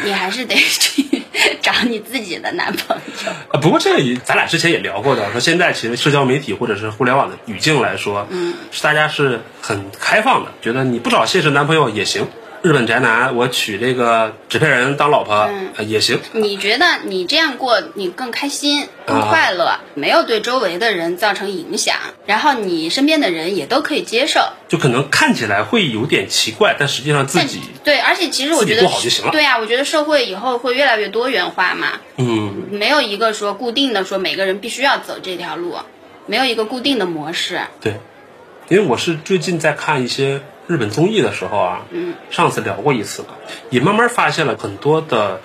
[0.05, 1.05] 你还是得去
[1.61, 3.33] 找你自己的男朋友。
[3.53, 12.27] 啊，不过这个咱俩之前也聊过的，说现在其实社交媒体或者是互联网的语境来说，嗯，是大家是很开放的，觉得你不找现实男朋友也行。
[12.67, 16.19] 日本宅男，我娶这个纸片人当老婆、嗯呃也行。
[16.33, 21.95] 你觉得你这样过你更开心、更快乐，没有对周围的人造成影响，
[22.27, 24.41] 然后你身边的人也都可以接受。
[24.67, 35.77] 就可能看起来会有点奇怪，但实际上自己对，而且其实我觉得过好就行了对呀、我觉得社会以后会越来越多元化嘛，嗯没有一个说固定的说每个人必须要走这条路，
[36.27, 37.61] 没有一个固定的模式。
[37.81, 38.01] 对，
[38.69, 43.29] 因为我是最近在看一些日本综艺的时候啊，嗯，上次聊过一次了，
[43.71, 45.41] 也慢慢发现了很多的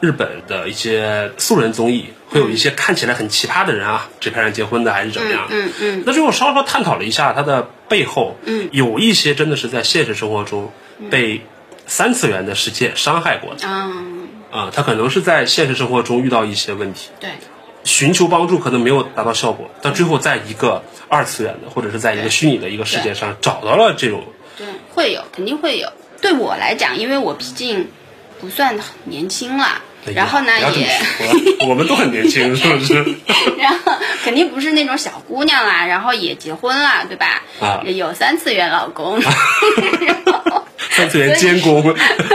[0.00, 5.46] 日本的一些素人综艺，会有一些看起来很奇葩的人啊，纸片人结婚的还是怎么样？
[5.50, 10.70] 嗯嗯那最后稍稍探讨了一下它的背后，嗯，有一些真的是在现实生活中
[11.10, 11.40] 被
[11.86, 13.66] 三次元的世界伤害过的。
[13.66, 13.90] 啊、
[14.50, 17.30] 啊、他可能是在现实生活中遇到一些问题，对，
[17.86, 24.24] 寻求帮助可能没有达到效果，但最后在一个二次元的或者是在一个虚拟的一个世界上找到了这种，
[24.58, 25.88] 对，会有，肯定会有。
[26.20, 27.88] 对我来讲，因为我毕竟
[28.40, 29.82] 不算很年轻了。
[30.14, 31.00] 然后呢也，
[31.66, 33.04] 我们都很年轻，是不是？
[33.58, 37.42] 然后肯定不是那种小姑娘啦，然后也结婚了，对吧？
[37.58, 39.20] 啊有三次元老公，
[40.90, 41.82] 三次元监工，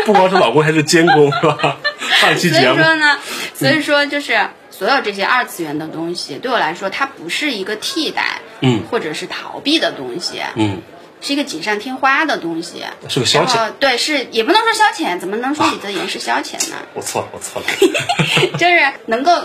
[0.05, 1.77] 不光是老公，还是监工，是吧？
[2.19, 3.17] 上期所以，说呢，
[3.53, 4.37] 所以说就是
[4.81, 10.81] 所有这些二次元的东西，对我来说，它不是一个替代，嗯或者是逃避的东西，嗯，
[11.21, 12.83] 是一个锦上添花的东西。
[13.07, 13.73] 是个消遣。
[13.79, 16.77] 对，是也不能说消遣，怎么能说李泽言是消遣呢？
[16.95, 17.67] 我错了，我错了。
[18.57, 19.43] 就是能够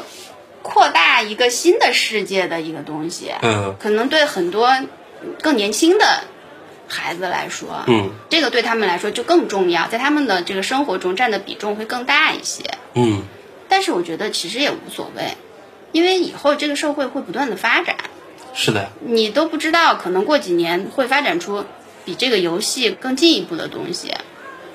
[0.62, 3.30] 扩大一个新的世界的一个东西。
[3.42, 4.70] 嗯可能对很多
[5.42, 6.24] 更年轻的
[6.88, 12.62] 孩子来说，嗯这个对他们来说就更重要，在他们的这个生活中占的比重会更大一些。
[12.94, 13.24] 嗯，
[13.68, 15.36] 但是我觉得其实也无所谓，
[15.92, 17.96] 因为以后这个社会会不断的发展，
[18.54, 21.64] 是的，你都不知道，可能过几年会发展出
[22.04, 24.12] 比这个游戏更进一步的东西。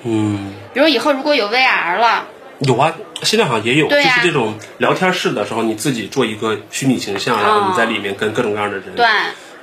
[0.04, 2.26] 嗯，比如以后如果有 VR 了，
[2.58, 8.94] 有啊，现在好像也有，就是这种聊天室的时候，你自己做一个虚拟形象，然后你在里面跟各种各样的人。
[8.96, 9.06] 对，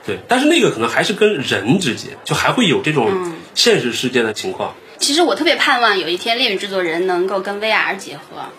[0.05, 4.73] 对，但是那个可能还是跟人之间，就还会有这嗯种现实世界的情况。
[4.97, 8.49] 其实我特别盼望有一天恋与制作人能够跟 VR 结合。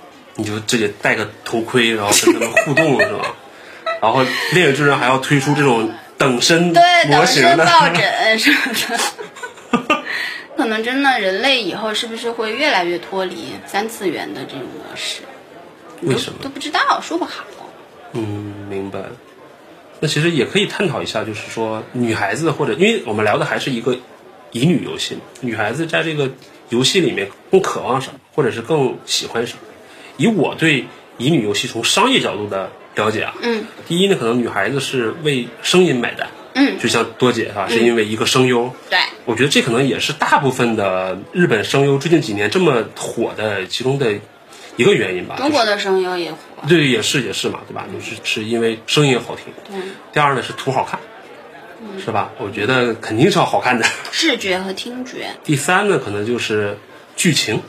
[0.41, 3.35] 你就直接戴个头盔，然后跟他们互动， 是吧？
[4.01, 4.25] 然后
[4.55, 10.03] 猎人之人还要推出这种等身对，等模型的，身抱枕什么的。
[10.57, 15.21] 可能真的人类以后是不是会越来越脱离三次元的这种模式？
[16.03, 16.49] 为什么都？
[16.49, 17.45] 不知道，说不好。
[18.13, 19.01] 嗯，明白。
[20.01, 23.99] 那其实也可以探讨一下，就是说女孩子或者因为我们聊的还是一个
[24.53, 26.31] 乙女游戏，女孩子在这个
[26.71, 29.61] 游戏里面更渴望什么，或者是更喜欢什么？
[30.21, 30.85] 以我对
[31.17, 44.13] 乙女游戏从商业角度的了解啊，嗯，第一呢，可能女孩子是为声音买单，嗯，就像多姐哈、是因为一个声优，对，我觉得这可能也是大部分的日本声优最近几年这么火的其中的
[44.77, 45.37] 一个原因吧。
[45.39, 46.39] 中国的声优也火。
[46.65, 47.87] 就是对也是也是嘛，对吧？
[47.91, 49.47] 就是是因为声音好听。
[49.67, 49.81] 对，
[50.13, 51.01] 第二呢是图好看，
[51.81, 52.33] 嗯是吧？
[52.39, 53.87] 我觉得肯定是要好看的。
[54.13, 55.29] 视觉和听觉。
[55.43, 56.77] 第三呢，可能就是
[57.17, 57.63] 剧情，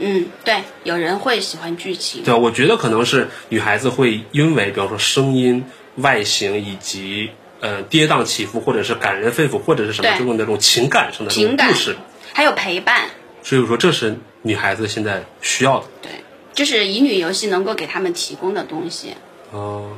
[0.00, 2.24] 嗯，对，有人会喜欢剧情。
[2.24, 2.34] 对？
[2.34, 5.64] 我觉得可能是女孩子会因为，比方说声音、
[5.96, 11.96] 外形以及呃跌宕起伏，或者是感人肺腑，或者是什么对这种那种情感上的这情感种故事。
[12.32, 13.10] 还有陪伴。
[13.42, 15.86] 所以说，这是女孩子现在需要的。
[16.02, 16.10] 对，
[16.52, 19.14] 就是乙女游戏能够给他们提供的东西。
[19.50, 19.96] 哦，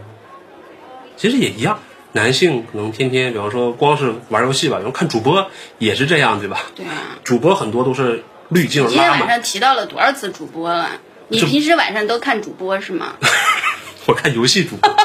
[1.17, 1.81] 其实也一样，
[2.13, 6.63] 男性可能天天，比方说光是玩游戏吧，然后看主播也是这样，对吧？
[6.75, 9.27] 对啊，主播很多都是滤镜今天晚。
[9.27, 10.91] 上提到了多少次主播了？
[11.29, 13.15] 你平时晚上都看主播是吗？
[14.07, 14.91] 我看游戏主播，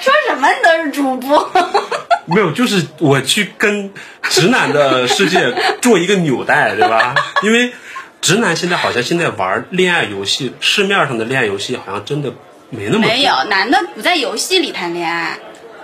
[0.00, 1.50] 说什么你都是主播。
[2.26, 7.14] 没有，就是我去跟直男的世界做一个纽带，对吧？
[7.42, 7.72] 因为
[8.22, 12.32] 直男现在好像现在玩恋爱游戏，市面上的恋爱游戏好像真的
[12.70, 15.38] 没那么没有，男的不在游戏里谈恋爱，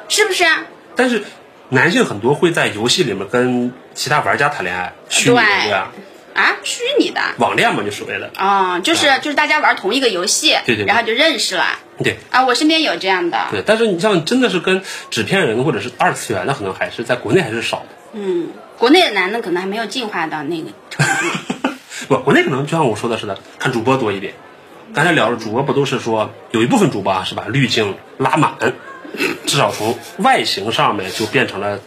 [0.08, 0.62] 是不是啊？
[0.94, 1.24] 但是
[1.68, 5.88] 男性很多会在游戏里面跟其他玩家谈恋爱，虚拟的？
[6.34, 7.20] 啊，虚拟的。
[7.38, 8.30] 网恋嘛，就所谓的。
[8.38, 11.64] 哦，就是就是大家玩同一个游戏，对对对然后就认识了
[12.04, 12.44] 对啊。
[12.44, 17.86] 我身边有这样的，对，但是你像真的是跟纸片人或者是二次元的，可能还是在国内还是少的。
[18.12, 21.70] 嗯，国内的男的可能还没有进化到那个程度。
[22.08, 24.34] 不，国内可能就像我说的似的，看主播多一点。
[24.94, 28.52] 刚才聊的主播不都是说有一部分主播啊是把滤镜拉满，
[29.46, 31.80] 至少从外形上面就变成了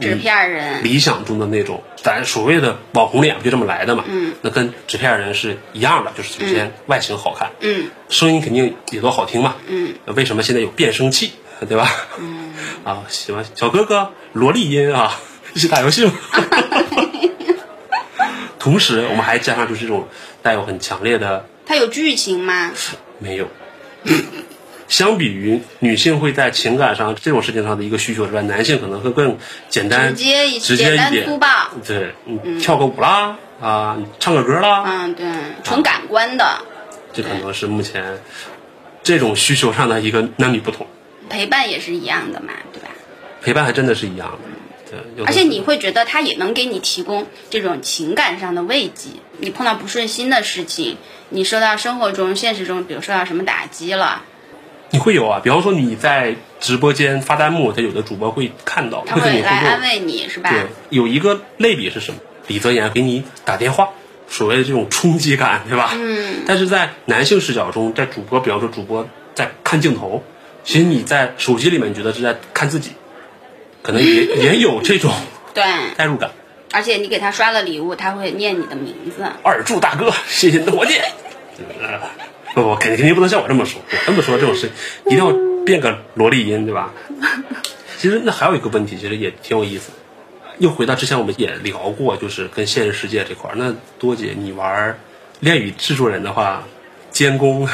[0.00, 4.04] 纸片人，理想中的那种，咱所谓的网红脸不就这么来的嘛？
[4.06, 11.32] 嗯，那跟纸片人是一样的，就是首先外形好看，嗯，声音肯定也都好听嘛，嗯，为什么现在有变声器，
[11.68, 11.90] 对吧？
[12.18, 12.52] 嗯，
[12.84, 15.18] 啊，喜欢小哥哥萝莉音啊，
[15.54, 16.12] 一起打游戏吗？
[18.58, 20.08] 同时，我们还加上就是这种
[20.42, 22.72] 带有很强烈的它有剧情吗？
[23.18, 23.48] 没有。
[24.88, 31.26] 相比于女性会在情感上这种事情上的一个需求之外，男性可能会更简单、直接一直接简单一点。
[31.26, 31.48] 粗暴。
[31.86, 35.26] 对，你跳个舞啦，啊，唱个歌啦，嗯，对，
[35.62, 36.62] 纯感官的
[37.12, 38.18] 这可能是目前
[39.02, 40.86] 这种需求上的一个男女不同。
[41.28, 42.88] 陪伴也是一样的嘛，对吧？
[43.42, 44.38] 陪伴还真的是一样的。
[44.90, 49.10] 对，而且你会觉得他也能给你提供这种情感上的慰藉。
[49.36, 50.96] 你碰到不顺心的事情，
[51.28, 54.22] 你受到生活中、现实中，比如受到什么打击了，
[54.90, 59.88] 你会有啊，比方说你在直播间发弹幕，他有的主播会看到，他会跟你互会来安动。
[59.88, 60.50] 慰你，是吧？
[60.50, 62.20] 对，有一个类比是什么？
[62.46, 63.90] 李泽言给你打电话，
[64.28, 65.90] 所谓的这种冲击感，对吧？
[65.94, 66.44] 嗯。
[66.46, 70.24] 但是在男性视角中，在主播，比方说主播在看镜头，
[70.64, 72.92] 其实你在手机里面，你觉得是在看自己，
[73.82, 75.12] 可能也 也有这种
[75.52, 75.62] 对，
[75.96, 76.30] 代入感。
[76.72, 79.24] 而且你给他刷了礼物，他会念你的名字。
[79.42, 81.02] 二柱大哥，谢谢你的火箭。
[82.62, 84.70] 不不，肯定肯定不能像我这么说，我这么说这种事
[85.06, 85.32] 一定要
[85.64, 86.92] 变个萝莉音，对吧？
[87.98, 89.90] 其实那还有一个问题，其实也挺有意思。
[90.58, 93.54] 又回到之前我们也聊过，就是跟现实世界这块儿。
[93.56, 94.98] 那多姐，你玩
[95.40, 96.64] 恋与制作人的话，
[97.10, 97.68] 监工，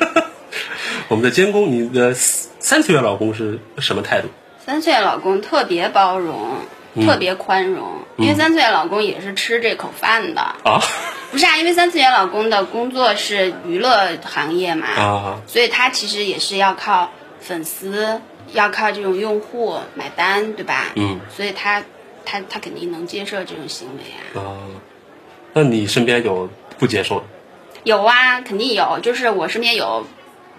[1.08, 4.28] 我们的监工，你的三次元老公是什么态度？
[4.64, 6.56] 三次元老公特别包容，
[7.04, 10.40] 特别宽容，因为三次元老公也是吃这口饭的。
[10.40, 10.80] 啊
[11.32, 18.20] 不是啊，因为三次元老公的工作是娱乐行业嘛，啊所以他其实也是要靠粉丝，
[18.52, 20.84] 要靠这种用户买单，对吧？
[20.94, 21.82] 嗯，所以他
[22.24, 24.40] 他他肯定能接受这种行为啊。
[24.40, 24.56] 啊！
[25.52, 27.26] 那你身边有不接受的？
[27.82, 30.06] 有啊，肯定有，就是我身边有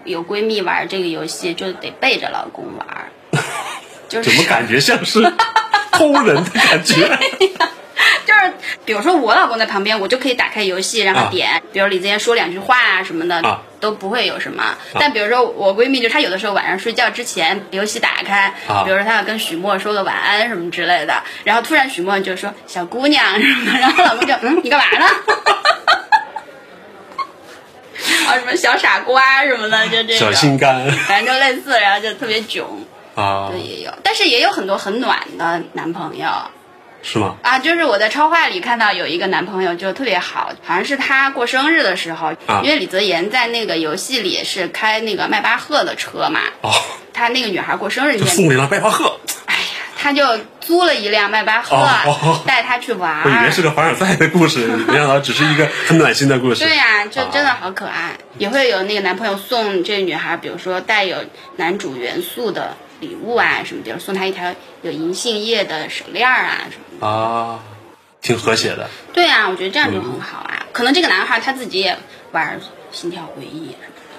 [0.04, 3.12] 有闺蜜玩这个游戏，就得背着老公玩，
[4.10, 5.22] 就是怎么感觉像是
[5.92, 7.08] 偷人的感觉？
[8.26, 8.54] 就是，
[8.86, 11.30] 比如说我老公在旁边，我就可以打开游戏让他啊。
[11.32, 13.62] 点，比如李子妍说两句话啊什么的，啊。
[13.80, 14.76] 都不会有什么。
[15.00, 18.84] 但比如说我闺蜜，就她有的时候晚上睡觉之前，游戏打开，啊。
[18.84, 25.06] 比如说她要跟许墨说个晚安什么之类的，然后突然许墨就说小姑娘什么， 然后老公就嗯你干嘛呢？
[28.28, 30.90] 啊什么小傻瓜什么的，就这小，心肝。
[30.92, 32.66] 反正就类似，然后就特别囧，
[33.22, 33.50] 啊。
[33.52, 36.28] 对，也有，但是也有很多很暖的男朋友。
[37.04, 37.36] 是吗？
[37.44, 42.62] 啊，就是我在超话里看到有一个男朋友就特别好，好像是他过生日的时候，啊。
[42.64, 46.74] 因为李泽言在那个游戏里是开那个迈巴赫的车嘛，哦，
[47.14, 49.62] 他那个女孩过生日，就送了一辆迈巴赫，哎呀，
[49.96, 53.52] 他就租了一辆迈巴赫，哦哦带他去玩我以为。
[53.52, 56.66] 是个凡尔赛的故事，没想到只是一个很暖心的故事。
[56.66, 57.28] 对呀、就啊。
[57.32, 61.18] 真的好可爱，也会有那个男朋友送这个女孩，比如说带有
[61.56, 67.08] 男主元素的礼物啊什么，比如送他一条有银杏叶的手链儿啊什么的。
[67.08, 67.60] 啊，
[68.22, 68.90] 挺和谐的。
[69.14, 70.66] 对啊，我觉得这样就很好啊。
[70.72, 71.98] 可能这个男孩他自己也
[72.32, 72.60] 玩
[72.92, 73.70] 《心跳回忆》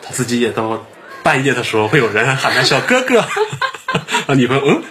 [0.03, 0.87] 他自己也到
[1.23, 3.21] 半夜的时候，会有人喊他小哥哥，
[4.27, 4.83] 啊，女朋友嗯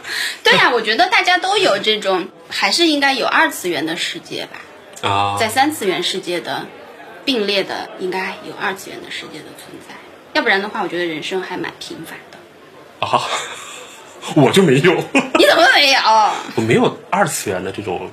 [0.43, 6.67] 对呀、我觉得大家都有这种，还是应该有二次元的世界吧，啊，在三次元世界的
[7.25, 9.95] 并列的，应该有二次元的世界的存在。
[10.33, 12.37] 要不然的话，我觉得人生还蛮平凡的。
[13.05, 13.21] 啊，
[14.35, 14.93] 我就没有，
[15.37, 15.99] 你怎么没有？
[16.55, 18.09] 我没有二次元的这种。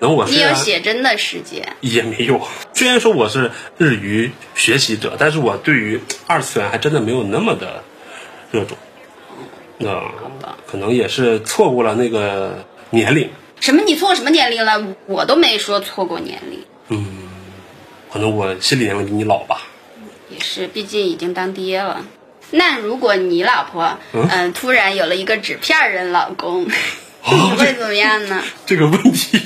[0.00, 2.40] 能我你有写真的时间，也没有，
[2.72, 7.82] 虽然说我是日语学习者，但是我对于二次元还真的没有那么的
[8.52, 8.78] 热衷。
[9.78, 9.92] 那、
[10.40, 13.28] 吧可能也是错过了那个年龄，
[13.58, 14.86] 什么你错过什么年龄了？
[15.06, 17.28] 我都没说错过年龄，嗯
[18.12, 19.62] 可能我心里年龄比你老吧。
[20.30, 22.06] 也是，毕竟已经当爹了。
[22.50, 26.64] 那如果你老婆嗯、突然有了一个纸片人老公，
[27.30, 28.42] 你会怎么样呢？
[28.64, 29.40] 这个问题，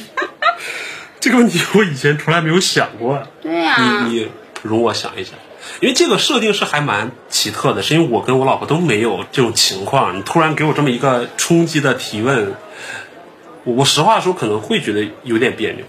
[1.20, 3.26] 这个问题我以前从来没有想过。
[3.42, 3.76] 对呀、
[4.09, 4.28] 你你
[4.62, 5.34] 容我想一想，
[5.80, 12.55] 因为这个设定是还蛮奇特的，是因为我跟我老婆都没有这种情况，你突然给我这么一个冲击的提问，
[13.64, 15.84] 我我实话说可能会觉得有点别扭，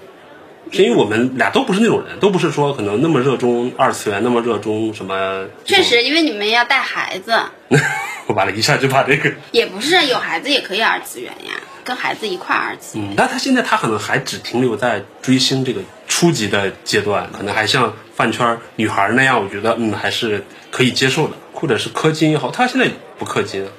[0.74, 5.45] 是因为我们俩都不是那种人，都不是说可能那么热衷二次元，那么热衷什么。
[5.65, 7.39] 确，实，因为你们要带孩子，
[8.28, 11.53] 我完了一下就把这个，也不是有孩子也可以二次元呀，
[11.84, 13.07] 跟孩子一块儿二次元。
[13.11, 23.69] 嗯，但他现在他可能还只停留在追星这个初级的阶段，可能还像饭圈女孩那样，我觉得嗯还是可以接受的，或者是氪金也好，他现在不氪金啊。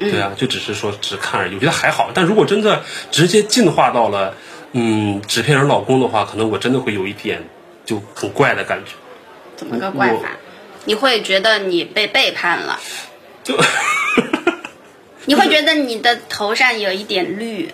[0.00, 2.12] 对啊，就只是说只看而已，我觉得还好。
[2.14, 4.32] 但如果真的直接进化到了，
[4.72, 7.42] 嗯，纸片人老公的话，可能我真的会有一点
[7.84, 8.92] 就很怪的感觉。
[9.56, 10.30] 怎么个怪法？
[10.84, 12.78] 你会觉得你被背叛了，
[13.42, 13.58] 就
[15.26, 17.68] 你会觉得你的头上有一点绿，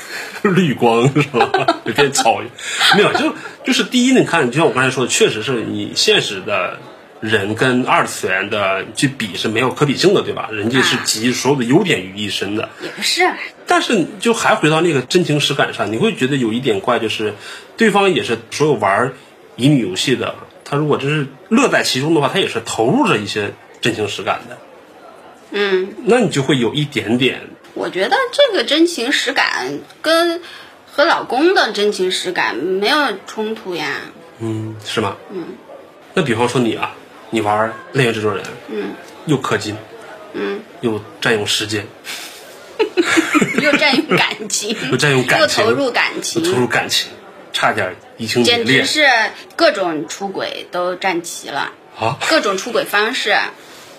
[0.42, 1.80] 绿光是吧？
[1.84, 2.40] 有点草，
[2.96, 3.34] 没有，就
[3.64, 6.78] 就是第一，你看，就像我刚才说的，确实是你现实的
[7.20, 10.48] 人跟二次元的去比是没有可比性的，对吧？
[10.52, 12.70] 人家是集所有的优点于一身的。
[12.82, 13.30] 也不是，
[13.66, 17.34] 但是就还回到那个真情实感上，你会觉得有一点怪，就是
[17.76, 19.12] 对方也是所有玩
[19.56, 23.52] 乙女游戏的，他如果真是乐在其中的话，他也是投入着一些
[23.82, 24.58] 真情实感的，
[25.50, 27.42] 嗯，那你就会有一点点
[27.74, 30.40] 我觉得这个真情实感跟
[30.90, 32.96] 和老公的真情实感没有
[33.26, 34.00] 冲突呀。
[34.38, 35.16] 嗯，是吗？
[35.30, 35.44] 嗯。
[36.14, 36.96] 那比方说你啊，
[37.30, 38.92] 你玩《恋与制作人》，嗯，
[39.26, 39.76] 又氪金，
[40.34, 41.86] 嗯，又占用时间，
[43.62, 47.10] 又占用感情， 又占用感情，又投入感情，又投入感情，
[47.52, 48.66] 差点移情别恋。
[48.66, 49.06] 简直是
[49.56, 52.18] 各种出轨都占齐了，啊！
[52.28, 53.36] 各种出轨方式，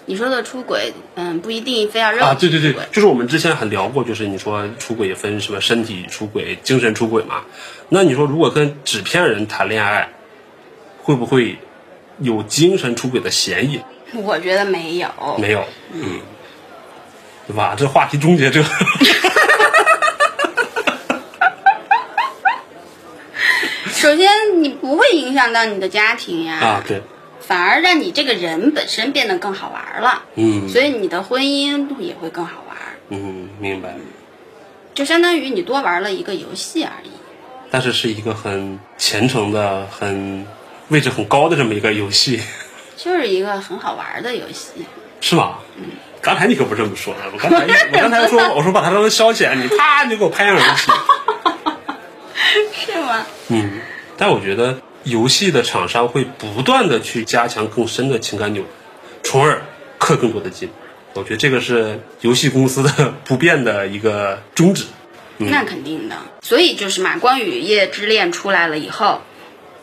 [0.05, 7.43] 你说的出轨，嗯，不一定非要肉啊，对对对就是我们之前很聊过，就是你说出轨也分什么身体出轨、精神出轨嘛。
[7.89, 10.09] 那你说如果跟纸片人谈恋爱，
[11.01, 11.57] 会不会
[12.21, 13.81] 有精神出轨的嫌疑？
[14.13, 15.09] 我觉得没有。
[15.39, 15.63] 没有，
[15.93, 16.21] 嗯，
[17.47, 17.75] 对吧？
[17.77, 18.63] 这话题终结者，
[23.93, 24.29] 首先，
[24.63, 27.01] 你不会影响到你的家庭呀，啊，对，
[27.39, 32.77] 反而让你这个人本身变得更好玩了，嗯所以你的婚姻也会更好玩，
[33.09, 33.95] 嗯，明白。
[34.93, 37.09] 就相当于你多玩了一个游戏而已。
[37.69, 40.45] 但是是一个很虔诚的、很
[40.91, 42.39] 位置很高的这么一个游戏，
[42.95, 44.85] 就是一个很好玩的游戏，
[45.21, 45.57] 是吗？
[45.77, 45.85] 嗯。
[46.21, 50.91] 刚才你可不这么说的，我刚才 我刚才说我说把它当成消遣，你啪你就给我拍上游戏。
[52.85, 53.25] 是吗？
[53.47, 53.79] 嗯，
[54.17, 58.69] 但我觉得游戏的厂商会不断的去加强更深的情感纽带，
[59.23, 59.63] 从而
[59.97, 60.69] 氪更多的金。
[61.13, 64.85] 我觉得这个是游戏公司的不变的一个宗旨。
[65.37, 66.15] 那肯定的。
[66.43, 69.21] 所以就是嘛，《光与夜之恋》出来了以后，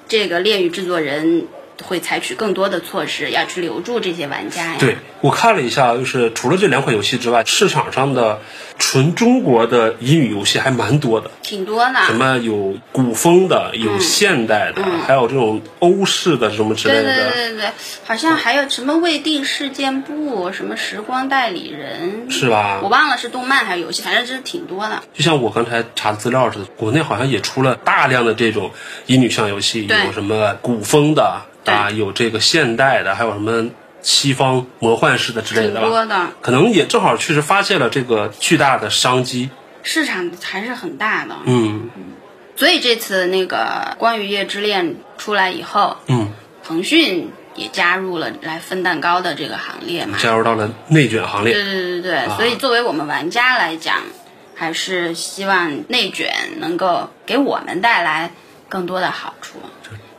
[0.08, 1.46] 这个恋与制作人
[1.84, 4.76] 会采取更多的措施，要去留住这些玩家呀。
[4.78, 8.40] 对我看了一下，就是除了这两款游戏之外，市场上的
[8.78, 11.30] 纯中国的乙女游戏还蛮多的。
[11.42, 12.00] 挺多的。
[12.06, 17.30] 什么有古风的，有现代的，还有这种欧式的什么之类对的。
[17.32, 17.70] 对对对，
[18.04, 25.02] 好像还有什么未定事件簿，什么时光代理人，是吧我忘了是动漫还是游戏，反正真是挺多的。
[25.14, 28.70] 就像我刚才查资料似的，国内好像也出了大量的这种
[29.06, 35.88] 乙女向游戏，有什么古风的对啊，有这个现代的，还有什么西方魔幻式的之类的吧。
[35.88, 39.50] 多的，可能也正好确实发现了这个巨大的商机。
[39.82, 41.34] 市场还是很大的。
[41.46, 41.90] 嗯
[42.56, 46.32] 所以这次那个《关于夜之恋》出来以后，嗯，
[46.64, 50.18] 腾讯也加入了来分蛋糕的这个行列嘛。
[50.18, 51.54] 加入到了内卷行列。
[51.54, 53.98] 对对对对，所以作为我们玩家来讲，
[54.56, 58.32] 还是希望内卷能够给我们带来
[58.68, 59.60] 更多的好处，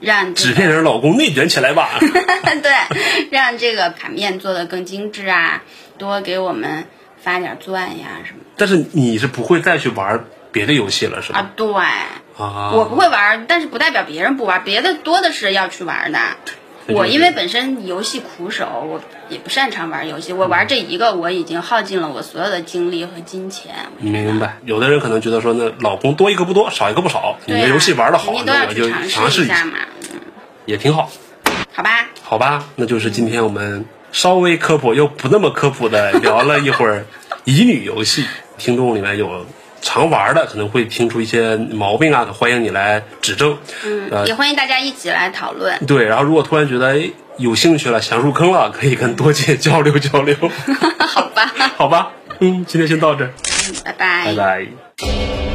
[0.02, 2.00] 个纸片人老公内卷起来吧！
[2.00, 5.64] 对，让这个卡面做的更精致啊，
[5.98, 6.86] 多给我们
[7.22, 11.40] 发点钻呀什么但是你是不会再去玩别的游戏了，是吧？
[11.40, 11.52] 啊。
[11.56, 11.74] 对，
[12.38, 16.20] 啊，我不会玩，但是不代表别人不玩，别的多的是要去玩的。
[16.90, 20.34] 对我因为本身游戏苦手，我也不擅长玩游戏。
[20.34, 23.74] 我玩这一个，我已经耗尽了我所有的精力和金钱。
[24.00, 24.58] 明白。
[24.66, 27.38] 有的人可能觉得说，那老公多一个不多，少一个不少。
[27.46, 29.78] 你的游戏玩的好，那我就去尝尝试一下，嘛。
[30.12, 30.20] 嗯，
[30.66, 31.10] 也挺好。
[31.72, 37.06] 好吧，好吧，那就是今天我们稍微科普又不那么科普的聊了一会儿
[37.46, 38.26] 乙女游戏。
[38.58, 39.46] 听众里面有
[39.82, 43.58] 常玩的，可能会听出一些毛病啊，欢迎你来指正。
[43.86, 45.78] 嗯，呃也欢迎大家一起来讨论。
[45.86, 50.36] 对，然后如果突然觉得哎有兴趣了，想入坑了，可以跟多姐交流交流。
[51.00, 55.49] 好吧， 好吧，嗯，今天先到这，嗯，拜拜，拜拜。